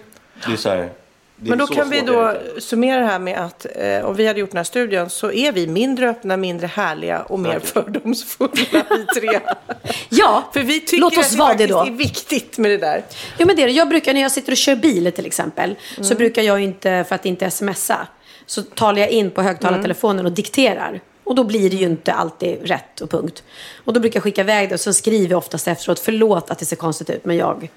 [0.47, 0.89] Det är så
[1.37, 4.51] Men då kan vi då summera det här med att eh, om vi hade gjort
[4.51, 9.41] den här studien så är vi mindre öppna, mindre härliga och mer fördomsfulla vi tre.
[10.09, 11.81] Ja, För vi tycker låt oss att det vara det då.
[11.81, 13.05] är viktigt med det där.
[13.39, 13.73] Ja, men det är det.
[13.73, 17.15] Jag brukar, när jag sitter och kör bil till exempel, så brukar jag inte, för
[17.15, 18.07] att inte smsa,
[18.47, 21.01] så talar jag in på högtalartelefonen och dikterar.
[21.25, 23.43] Och då blir det ju inte alltid rätt och punkt.
[23.85, 26.59] Och då brukar jag skicka iväg det och så skriver jag oftast efteråt, förlåt att
[26.59, 27.69] det ser konstigt ut, men jag...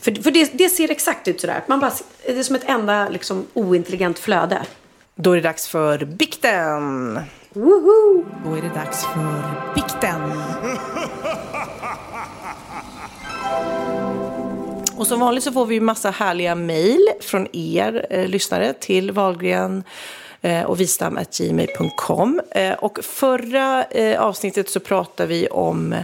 [0.00, 1.64] För, för det, det ser exakt ut sådär.
[1.66, 1.92] Man bara,
[2.26, 4.62] det är som ett enda liksom, ointelligent flöde.
[5.14, 7.20] Då är det dags för bikten.
[7.52, 8.24] Woho!
[8.44, 10.20] Då är det dags för bikten.
[14.96, 19.78] Och som vanligt så får vi massa härliga mejl från er eh, lyssnare till Wahlgren
[19.78, 19.84] eh,
[20.66, 22.40] och vistam.gmail.com.
[22.50, 25.98] Eh, och förra eh, avsnittet så pratade vi om eh,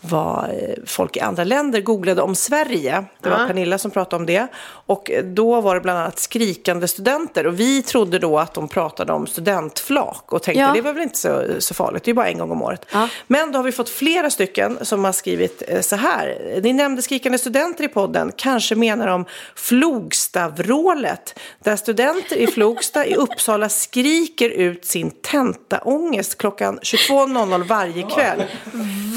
[0.00, 0.50] vad eh,
[0.86, 3.04] folk i andra länder googlade om Sverige.
[3.22, 3.46] Det var Ja.
[3.46, 4.46] Pernilla som pratade om det.
[4.66, 7.46] Och eh, då var det bland annat skrikande studenter.
[7.46, 10.72] Och vi trodde då att de pratade om studentflak och tänkte Ja.
[10.74, 12.86] det var väl inte så, så farligt, det är bara en gång om året.
[13.26, 16.60] Men då har vi fått flera stycken som har skrivit eh, så här.
[16.62, 19.24] Ni nämnde skrikande studenter i podden, kanske menar de
[19.54, 28.38] Flogstavrålet, där studenter i Flogsta i Uppsala skriker ut sin tentaångest klockan 22.00 varje kväll.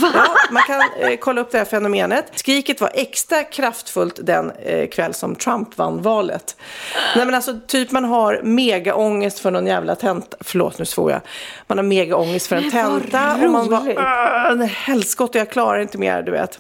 [0.02, 0.12] Va?
[0.16, 2.26] Ja, man kan eh, kolla upp det här fenomenet.
[2.36, 6.56] Skriket var extra kraftfullt den eh, kväll som Trump vann valet.
[7.16, 10.38] Nej men alltså typ man har megaångest för någon jävla tenta.
[10.42, 11.22] Förlåt nu svor jag.
[11.68, 13.84] Man har megaångest för en tenta och man bara
[14.52, 16.60] "Åh, helskotta jag klarar inte mer du vet.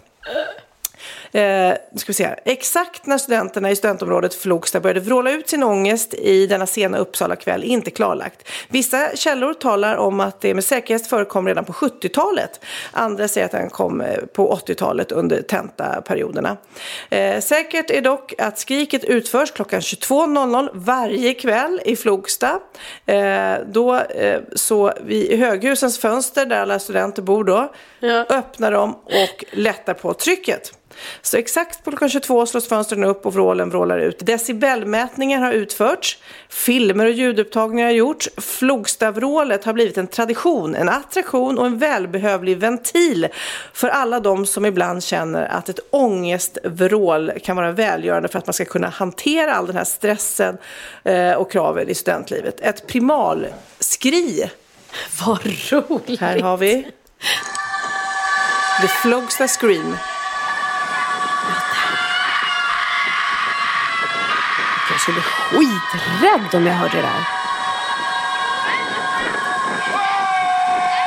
[1.31, 2.39] Eh, ska vi se här.
[2.45, 7.35] Exakt när studenterna i studentområdet Flogsta började vråla ut sin ångest i denna sena Uppsala
[7.35, 8.47] kväll inte klarlagt.
[8.69, 12.59] Vissa källor talar om att det med säkerhet förekom redan på 70-talet.
[12.91, 16.57] Andra säger att den kom eh, på 80-talet under tentaperioderna.
[17.09, 22.59] Eh, säkert är dock att skriket utförs klockan 22.00 varje kväll i Flogsta.
[23.05, 27.71] Eh, då eh, så vid höghusens fönster där alla studenter bor då
[28.29, 30.78] öppnar de och lättar på trycket.
[31.21, 34.19] Så exakt på klockan 22 slås fönstren upp och vrålen vrålar ut.
[34.19, 36.17] Decibelmätningar har utförts,
[36.49, 38.29] filmer och ljudupptagningar har gjorts.
[38.37, 43.27] Flogstavrålet har blivit en tradition, en attraktion och en välbehövlig ventil
[43.73, 48.53] för alla de som ibland känner att ett ångestvrål kan vara välgörande för att man
[48.53, 50.57] ska kunna hantera all den här stressen
[51.03, 52.59] eh, och kraven i studentlivet.
[52.61, 54.49] Ett primalskri.
[55.25, 56.19] Vad roligt!
[56.19, 56.87] Här har vi
[58.81, 59.95] The Flogsta Scream.
[64.99, 67.27] Jag skulle bli skiträdd om jag hörde det där.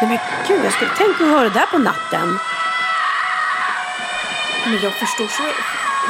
[0.00, 0.18] Nej men
[0.48, 2.38] gud, jag skulle tänka att höra det där på natten.
[4.64, 5.42] Men jag förstår så...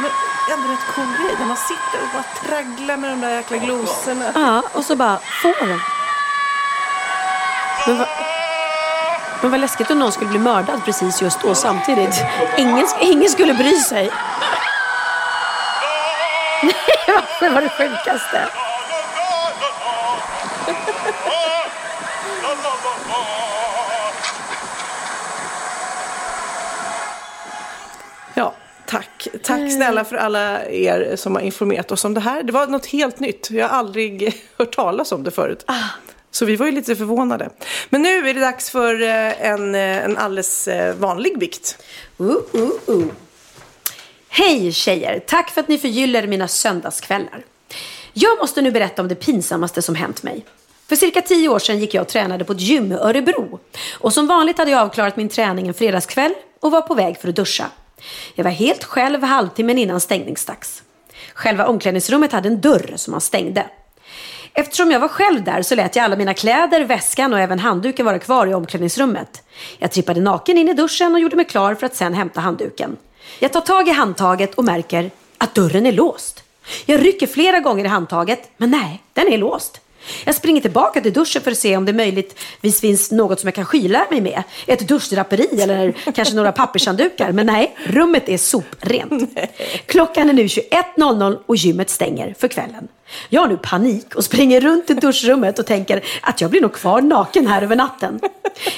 [0.00, 0.10] Men
[0.52, 1.36] ändå rätt cool grej.
[1.38, 4.24] När man sitter och bara tragglar med de där jäkla glosorna.
[4.34, 5.80] Ja, och så bara får den.
[7.86, 8.08] Men vad,
[9.40, 12.22] men vad läskigt om någon skulle bli mördad precis just då samtidigt.
[12.56, 14.10] Ingen, ingen skulle bry sig.
[17.42, 18.48] Det var det sjukaste.
[28.34, 28.54] Ja,
[28.86, 29.28] tack.
[29.42, 32.42] Tack snälla för alla er som har informerat oss om det här.
[32.42, 33.50] Det var något helt nytt.
[33.50, 35.66] Jag har aldrig hört talas om det förut.
[36.30, 37.50] Så vi var ju lite förvånade.
[37.90, 41.78] Men nu är det dags för eh, en, eh, en alldeles eh, vanlig bikt.
[42.20, 43.04] Uh, uh, uh.
[44.34, 45.22] Hej tjejer!
[45.26, 47.44] Tack för att ni förgyller mina söndagskvällar.
[48.12, 50.44] Jag måste nu berätta om det pinsammaste som hänt mig.
[50.88, 53.60] För cirka tio år sedan gick jag och tränade på ett gym i Örebro.
[53.98, 57.28] Och som vanligt hade jag avklarat min träning en fredagskväll och var på väg för
[57.28, 57.66] att duscha.
[58.34, 60.82] Jag var helt själv halvtimmen innan stängningsdags.
[61.34, 63.66] Själva omklädningsrummet hade en dörr som man stängde.
[64.54, 68.06] Eftersom jag var själv där så lät jag alla mina kläder, väskan och även handduken
[68.06, 69.42] vara kvar i omklädningsrummet.
[69.78, 72.96] Jag trippade naken in i duschen och gjorde mig klar för att sen hämta handduken.
[73.38, 76.42] Jag tar tag i handtaget och märker att dörren är låst.
[76.86, 79.80] Jag rycker flera gånger i handtaget, men nej, den är låst.
[80.24, 83.54] Jag springer tillbaka till duschen för att se om det möjligtvis finns något som jag
[83.54, 84.42] kan skyla mig med.
[84.66, 87.32] Ett duschdraperi eller kanske några pappershanddukar.
[87.32, 89.38] Men nej, rummet är soprent.
[89.86, 92.88] Klockan är nu 21.00 och gymmet stänger för kvällen.
[93.28, 96.72] Jag har nu panik och springer runt i duschrummet och tänker att jag blir nog
[96.72, 98.20] kvar naken här över natten.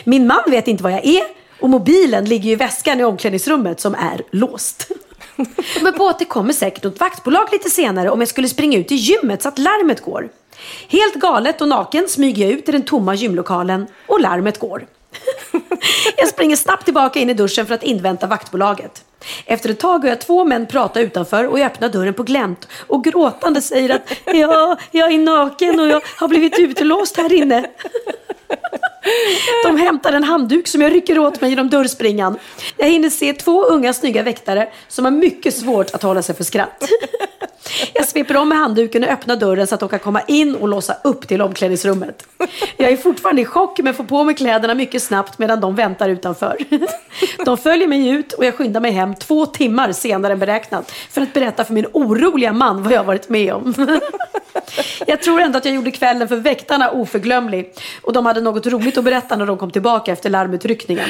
[0.05, 1.25] Min man vet inte var jag är
[1.65, 4.89] och mobilen ligger i väskan i omklädningsrummet som är låst.
[5.83, 8.93] Men på att det kommer säkert något vaktbolag lite senare om jag skulle springa ut
[8.93, 10.29] i gymmet så att larmet går.
[10.89, 14.87] Helt galet och naken smyger jag ut i den tomma gymlokalen och larmet går.
[16.17, 19.05] Jag springer snabbt tillbaka in i duschen för att invänta vaktbolaget.
[19.47, 22.69] Efter ett tag hör jag två män prata utanför och jag öppnar dörren på glänt
[22.87, 27.67] och gråtande säger att ja, jag är naken och jag har blivit utelåst här inne.
[29.65, 32.39] De hämtar en handduk som jag rycker åt mig genom dörrspringan.
[32.77, 36.45] Jag hinner se två unga snygga väktare som har mycket svårt att hålla sig för
[36.45, 36.89] skratt.
[37.93, 40.69] Jag sveper om med handduken och öppnar dörren så att de kan komma in och
[40.69, 42.27] låsa upp till omklädningsrummet.
[42.77, 46.09] Jag är fortfarande i chock men får på mig kläderna mycket snabbt medan de väntar
[46.09, 46.57] utanför.
[47.45, 51.21] De följer mig ut och jag skyndar mig hem två timmar senare än beräknat för
[51.21, 54.01] att berätta för min oroliga man vad jag har varit med om.
[55.07, 58.94] Jag tror ändå att jag gjorde kvällen för väktarna oförglömlig och de hade något roligt
[58.99, 61.09] att berätta när de kom tillbaka efter larmutryckningen.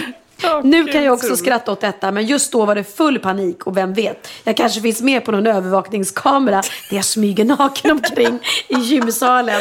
[0.62, 3.76] nu kan jag också skratta åt detta, men just då var det full panik och
[3.76, 8.76] vem vet, jag kanske finns med på någon övervakningskamera där jag smyger naken omkring i
[8.76, 9.60] gymsalen.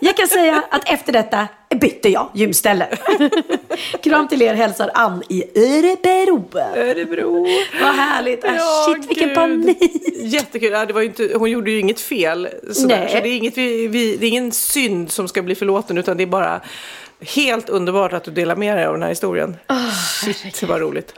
[0.00, 1.48] Jag kan säga att efter detta
[1.80, 2.88] bytte jag gymställe.
[4.02, 6.48] Kram till er hälsar Ann i Örebro.
[6.76, 7.46] Örebro.
[7.82, 8.44] Vad härligt.
[8.44, 9.34] Ah, Ja, shit, vilken gud.
[9.34, 9.78] panik.
[10.16, 10.72] Jättekul.
[10.72, 12.48] Ja, det var inte, hon gjorde ju inget fel.
[12.72, 13.08] Sådär.
[13.08, 16.16] Så det är, inget, vi, vi, det är ingen synd som ska bli förlåten utan
[16.16, 16.60] det är bara
[17.20, 19.56] helt underbart att du delar med dig av den här historien.
[20.22, 21.14] Shit, vad roligt.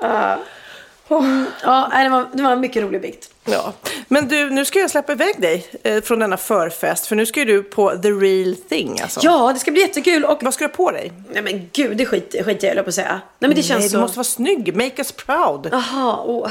[1.11, 3.29] Mm, ja, nej, det var, det var en mycket rolig bikt.
[3.45, 3.73] Ja.
[4.09, 7.07] Men du, nu ska jag släppa iväg dig eh, från denna förfest.
[7.07, 9.21] För nu ska ju du på the real thing alltså.
[9.23, 10.25] Ja, det ska bli jättekul.
[10.25, 10.43] Och...
[10.43, 11.13] Vad ska du ha på dig?
[11.33, 13.21] Nej men gud, det skit, skiter jag jag på att säga.
[13.39, 13.97] Nej men det känns Nej, så...
[13.97, 14.77] du måste vara snygg.
[14.77, 15.69] Make us proud.
[15.73, 16.51] Jaha, åh.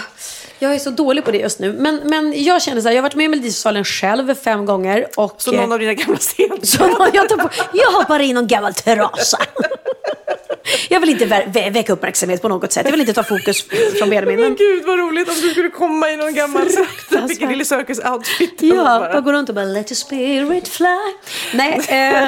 [0.59, 1.73] Jag är så dålig på det just nu.
[1.73, 5.07] Men, men jag känner så här, jag har varit med i Melodifestivalen själv fem gånger.
[5.15, 6.57] Och, Så någon av dina gamla scener?
[6.65, 9.37] Så någon, jag, tar på, jag hoppar in någon gammal trasa.
[10.89, 12.86] Jag vill inte vä vä väcka uppmärksamhet på något sätt.
[12.86, 13.66] Jag vill inte ta fokus
[13.99, 14.39] från Benjamin.
[14.39, 16.68] Men gud vad roligt om du skulle komma i någon gammal
[17.30, 18.53] Piccadilly Circus outfit.
[18.62, 20.88] Ja, bara gå runt och bara let your spirit fly.
[21.53, 22.28] Nej, eh,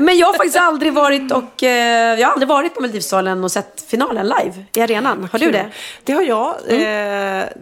[0.00, 3.52] men jag har faktiskt aldrig varit och eh, jag har aldrig varit på Melodifestivalen och
[3.52, 5.28] sett finalen live i arenan.
[5.32, 5.66] Har du det?
[6.04, 6.48] Det har jag.
[6.68, 6.78] Eh,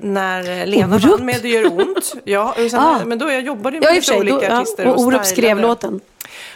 [0.00, 1.04] när Lena Orup.
[1.10, 2.14] vann med Det gör ont.
[2.24, 2.98] Ja, sen, Ah.
[3.04, 4.18] Men då jag jobbade Ja, med sig.
[4.18, 4.60] olika Då, ja.
[4.60, 4.86] artister.
[4.86, 6.00] Och Orup skrev låten.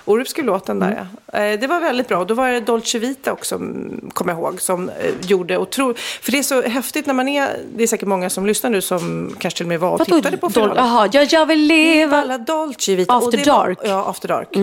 [0.05, 1.39] Orup skrev låten där ja.
[1.41, 2.25] Eh, Det var väldigt bra.
[2.25, 5.99] Då var det Dolce Vita också, mm, kommer jag ihåg, som eh, gjorde otroligt...
[6.01, 7.49] För det är så häftigt när man är...
[7.77, 10.37] Det är säkert många som lyssnar nu som kanske till och med var och tittade
[10.37, 10.77] på finalen.
[10.77, 12.17] Jaha, ja, jag vill leva.
[12.23, 13.15] Alla Dolce Vita.
[13.15, 13.79] After Och det var- Dark.
[13.85, 14.57] Ja, After Dark.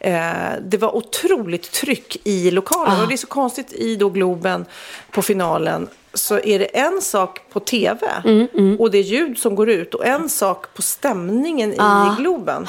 [0.00, 0.22] Eh,
[0.62, 2.98] det var otroligt tryck i lokalen.
[2.98, 3.02] Ah.
[3.02, 4.64] Och det är så konstigt i då Globen
[5.10, 9.54] på finalen så är det en sak på tv Mm, och det är ljud som
[9.54, 12.12] går ut och en sak på stämningen Ah.
[12.12, 12.66] i Globen.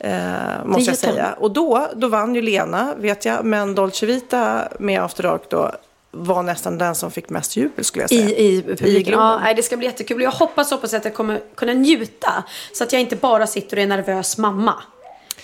[0.00, 1.34] Eh, måste jag säga.
[1.38, 5.72] Och då, då vann ju Lena, vet jag, men Dolce Vita med After Dark då
[6.10, 8.38] var nästan den som fick mest jubel skulle jag I, säga.
[8.38, 9.02] i publiken.
[9.02, 9.40] Globen.
[9.44, 10.22] Ja, det ska bli jättekul.
[10.22, 12.44] Jag hoppas, hoppas att jag kommer kunna njuta.
[12.72, 14.74] Så att jag inte bara sitter och är nervös mamma.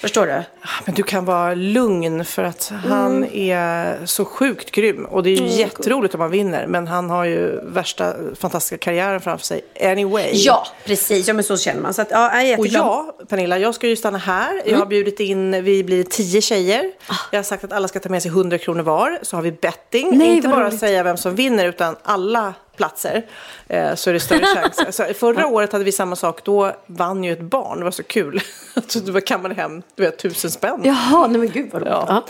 [0.04, 0.42] Förstår du?
[0.84, 5.04] Men du kan vara lugn för att han är så sjukt grym.
[5.04, 6.66] Och det är ju Mm, jätteroligt om han vinner.
[6.66, 10.30] Men han har ju värsta fantastiska karriären framför sig anyway.
[10.32, 11.28] Ja, precis.
[11.28, 11.94] Ja, men så känner man.
[11.94, 12.86] Så att, ja, jag är Och jätteglad.
[13.18, 14.54] jag, Pernilla, jag ska ju stanna här.
[14.56, 14.80] Jag Mm.
[14.80, 16.90] har bjudit in, vi blir tio tjejer.
[17.06, 17.14] Ah.
[17.32, 19.18] Jag har sagt att alla ska ta med sig 100 kronor var.
[19.22, 20.18] Så har vi betting.
[20.18, 20.80] Nej, Inte bara roligt.
[20.80, 23.26] säga vem som vinner utan alla platser.
[23.68, 24.78] Eh, så är det större chans.
[24.78, 26.44] Alltså, förra året hade vi samma sak.
[26.44, 27.78] Då vann ju ett barn.
[27.78, 28.40] Det var så kul.
[28.88, 30.80] Så du kammade hem du vet, tusen spänn.
[30.84, 31.94] Jaha, nej men gud vad roligt.
[32.08, 32.24] Ja.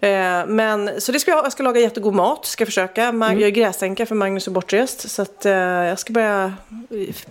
[0.00, 0.08] Ja.
[0.08, 3.04] Eh, men, så det ska jag, jag ska laga jättegod mat, ska försöka.
[3.04, 3.22] Mm.
[3.40, 5.10] Jag är gräsänka för Magnus är bortrest.
[5.10, 6.54] Så att, eh, jag ska börja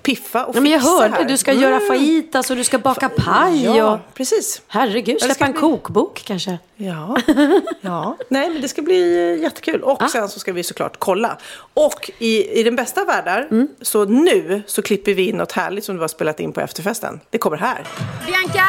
[0.01, 1.24] piffa och Ja, men jag fixa hörde, här.
[1.24, 3.65] du ska göra fajitas och du ska baka paj.
[3.65, 3.99] Ja, och...
[4.13, 4.61] precis.
[4.67, 6.57] Herregud, släppa en bli- kokbok kanske.
[6.82, 7.18] Ja.
[7.82, 9.82] ja, nej men det ska bli eh, jättekul.
[9.84, 11.38] Och sen så ska vi såklart kolla.
[11.74, 13.48] Och i, i den bästa av världar,
[13.82, 17.20] så nu så klipper vi in något härligt som du har spelat in på efterfesten.
[17.30, 17.84] Det kommer här.
[18.28, 18.68] Bianca,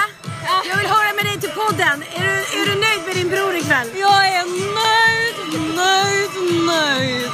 [0.71, 2.03] jag vill höra med dig till podden.
[2.15, 3.89] Är du, är du nöjd med din bror ikväll?
[3.95, 4.45] Jag är
[4.81, 5.37] nöjd,
[5.77, 6.33] nöjd,
[6.67, 7.31] nöjd.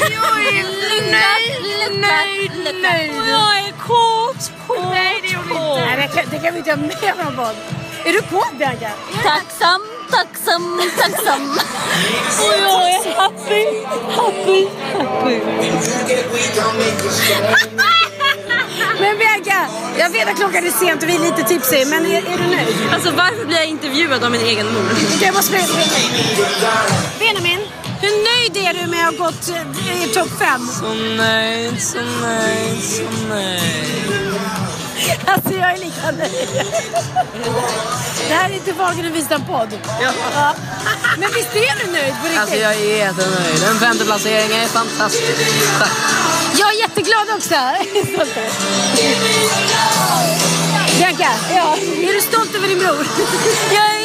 [0.00, 0.64] Jag är
[1.10, 3.10] nöjd, nöjd, nöjd.
[3.20, 5.84] Och jag är kåt, kåt, Nej, det vi inte.
[5.86, 7.81] Nej, det kan, det kan vi inte ha med från podd.
[8.04, 8.90] Är du kåt, Bianca?
[9.22, 9.80] Tacksam,
[10.10, 11.50] tacksam, tacksam.
[12.38, 13.64] Och jag är happy,
[14.16, 15.32] happy, happy.
[19.00, 19.66] Men Bianca,
[19.98, 22.44] jag vet att klockan är sent och vi är lite tipsy, men är, är du
[22.56, 22.76] nöjd?
[22.92, 24.90] Alltså varför blir jag intervjuad av min egen mor?
[24.92, 25.78] Okej, jag måste spela
[27.18, 27.60] Benjamin,
[28.00, 30.66] hur nöjd är du med att ha gått eh, i topp fem?
[30.80, 34.31] Så nöjd, så nöjd, så nöjd.
[35.26, 36.48] Alltså jag är lika nöjd.
[38.28, 39.78] Det här är inte Vagen och Wistam-podd.
[40.00, 40.12] Ja.
[41.18, 42.40] Men visst är du nöjd på riktigt?
[42.40, 43.64] Alltså jag är jättenöjd.
[43.70, 45.78] En femteplacering är fantastiskt.
[45.78, 45.92] Tack.
[46.58, 47.54] Jag är jätteglad också.
[50.98, 51.76] Bianca, ja.
[52.08, 53.06] är du stolt över din bror?
[53.72, 54.00] Jag är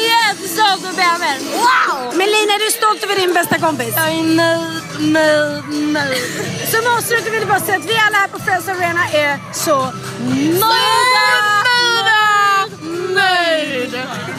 [0.58, 1.52] jättestolt över Benjamin.
[1.52, 2.16] Wow!
[2.18, 3.94] Men Lina, är du stolt över din bästa kompis?
[3.96, 6.68] Jag är nöjd, nöjd, nöjd.
[6.70, 9.76] Som avslutning vill jag bara säga att vi alla här på Friends Arena är så
[10.62, 11.77] nöjda!
[13.18, 13.92] Nöjd!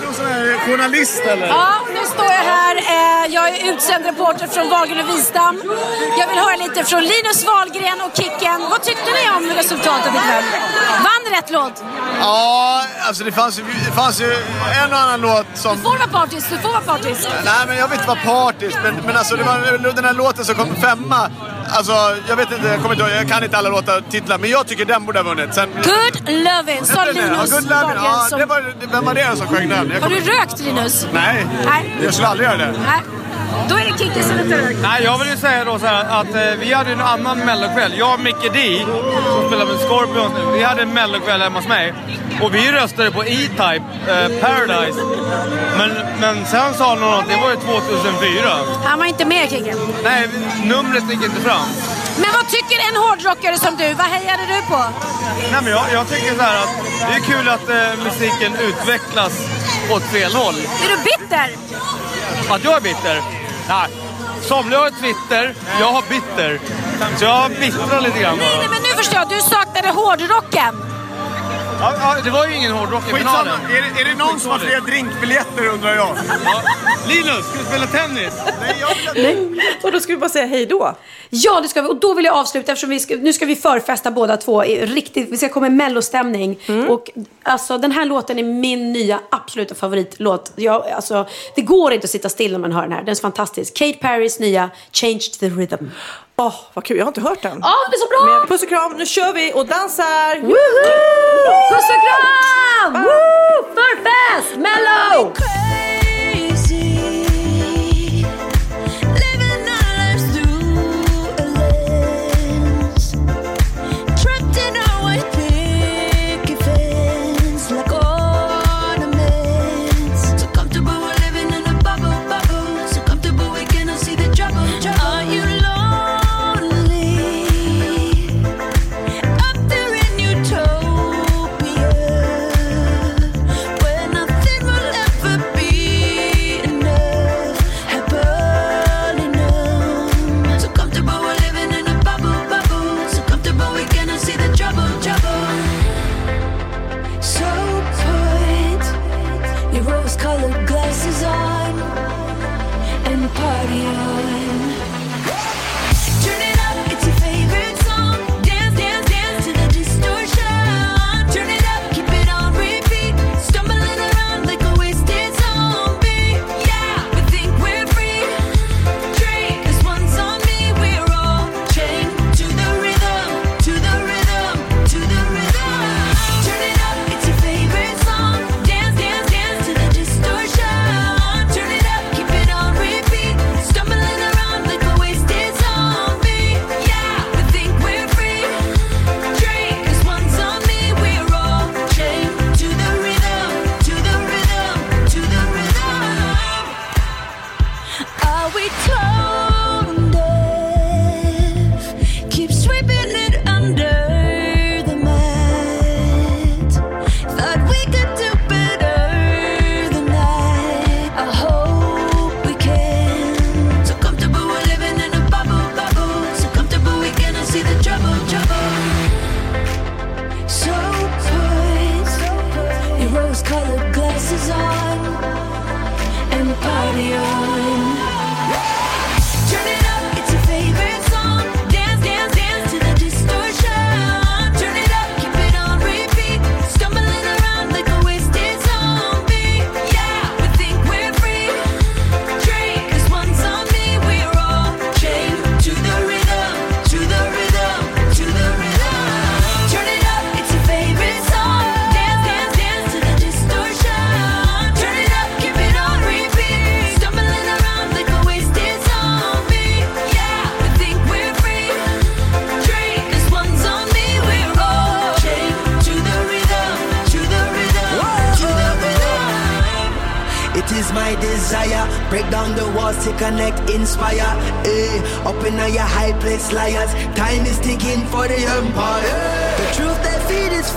[0.03, 1.47] Någon sån här journalist eller?
[1.47, 2.75] Ja, nu står jag här.
[2.77, 5.61] Eh, jag är utsänd reporter från Wahlgren och Wistam.
[6.19, 8.59] Jag vill höra lite från Linus Wahlgren och Kicken.
[8.69, 10.43] Vad tyckte ni om resultatet ikväll?
[11.07, 11.83] Vann rätt låt?
[12.19, 14.33] Ja, alltså det fanns, ju, det fanns ju
[14.83, 15.75] en och annan låt som...
[15.77, 17.27] Du får vara partisk, du får vara partisk.
[17.45, 20.45] Nej, men jag vill inte vara partisk, men, men alltså det var den här låten
[20.45, 21.29] som kom femma.
[21.71, 21.93] Alltså,
[22.27, 24.85] jag vet inte, jag kommer inte jag kan inte alla låtar titlar, men jag tycker
[24.85, 25.53] den borde ha vunnit.
[25.55, 28.03] Sen, Good lovin', sa Ja, Linus Good Lovin', Wahlgren.
[28.03, 29.91] ja, som- det var, vem var det som sjöng den?
[30.01, 31.07] Har du rökt Linus?
[31.13, 31.95] Nej, Nej.
[32.03, 32.71] jag skulle aldrig göra det.
[32.71, 33.01] Nej.
[33.69, 34.79] Då är det Kicken som har rökt.
[34.81, 37.93] Nej, jag vill ju säga då så här att eh, vi hade en annan mellokväll.
[37.97, 38.85] Jag och Micke D,
[39.33, 41.93] som spelar med Scorpions nu, vi hade en mellokväll hemma hos mig.
[42.41, 44.99] Och vi röstade på E-Type, eh, Paradise.
[45.77, 48.49] Men, men sen sa någon att det var ju 2004.
[48.83, 49.77] Han var inte med Kicken.
[50.03, 50.27] Nej,
[50.63, 51.67] numret gick inte fram.
[52.21, 53.93] Men vad tycker en hårdrockare som du?
[53.93, 54.83] Vad hejade du på?
[55.51, 56.73] Nej, men jag, jag tycker så här att
[57.09, 59.33] det är kul att eh, musiken utvecklas
[59.91, 60.55] åt fel håll.
[60.55, 61.49] Är du bitter?
[62.49, 63.21] Att jag är bitter?
[63.69, 63.87] Nej.
[64.41, 66.59] Somliga har Twitter, jag har bitter.
[67.17, 69.29] Så jag bittrar lite grann Nej, nej, men nu förstår jag.
[69.29, 70.88] Du saknade hårdrocken.
[71.79, 73.59] Ja, ja, det var ju ingen hårdrock i finalen.
[73.65, 76.07] Är, det- är det någon som har fler drinkbiljetter undrar jag?
[76.45, 76.61] Ja.
[77.07, 78.33] Linus, ska vi spela tennis?
[78.61, 80.95] Nej, jag vill Och då ska vi bara säga hej då.
[81.29, 81.89] Ja, det ska vi.
[81.89, 84.65] Och då vill jag avsluta eftersom vi ska, nu ska vi förfesta båda två.
[84.65, 86.59] i Riktigt, vi ska komma i mellostämning.
[86.89, 87.09] Och
[87.43, 90.51] alltså den här låten är min nya absoluta favoritlåt.
[90.55, 92.99] Jag, alltså, det går inte att sitta still när man hör den här.
[92.99, 93.77] Den är så fantastisk.
[93.77, 95.85] Kate Perrys nya Change the Rhythm.
[96.41, 96.97] Åh, vad kul.
[96.97, 97.59] Jag har inte hört den.
[97.61, 98.37] Ja, det är så bra!
[98.37, 100.35] Men puss och kram, nu kör vi och dansar!
[101.71, 102.93] Puss och kram!
[103.03, 103.75] Woo!
[103.75, 104.55] Förfest!
[104.55, 105.33] Mellow!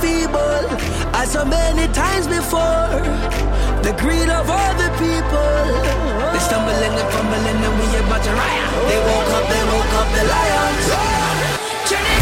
[0.01, 0.65] Feeble,
[1.15, 3.03] as so many times before.
[3.83, 5.67] The greed of all the people.
[6.33, 8.71] They stumbling and fumbling, and we about to riot.
[8.89, 10.87] They woke up, they woke up the lions.
[11.89, 12.22] Turn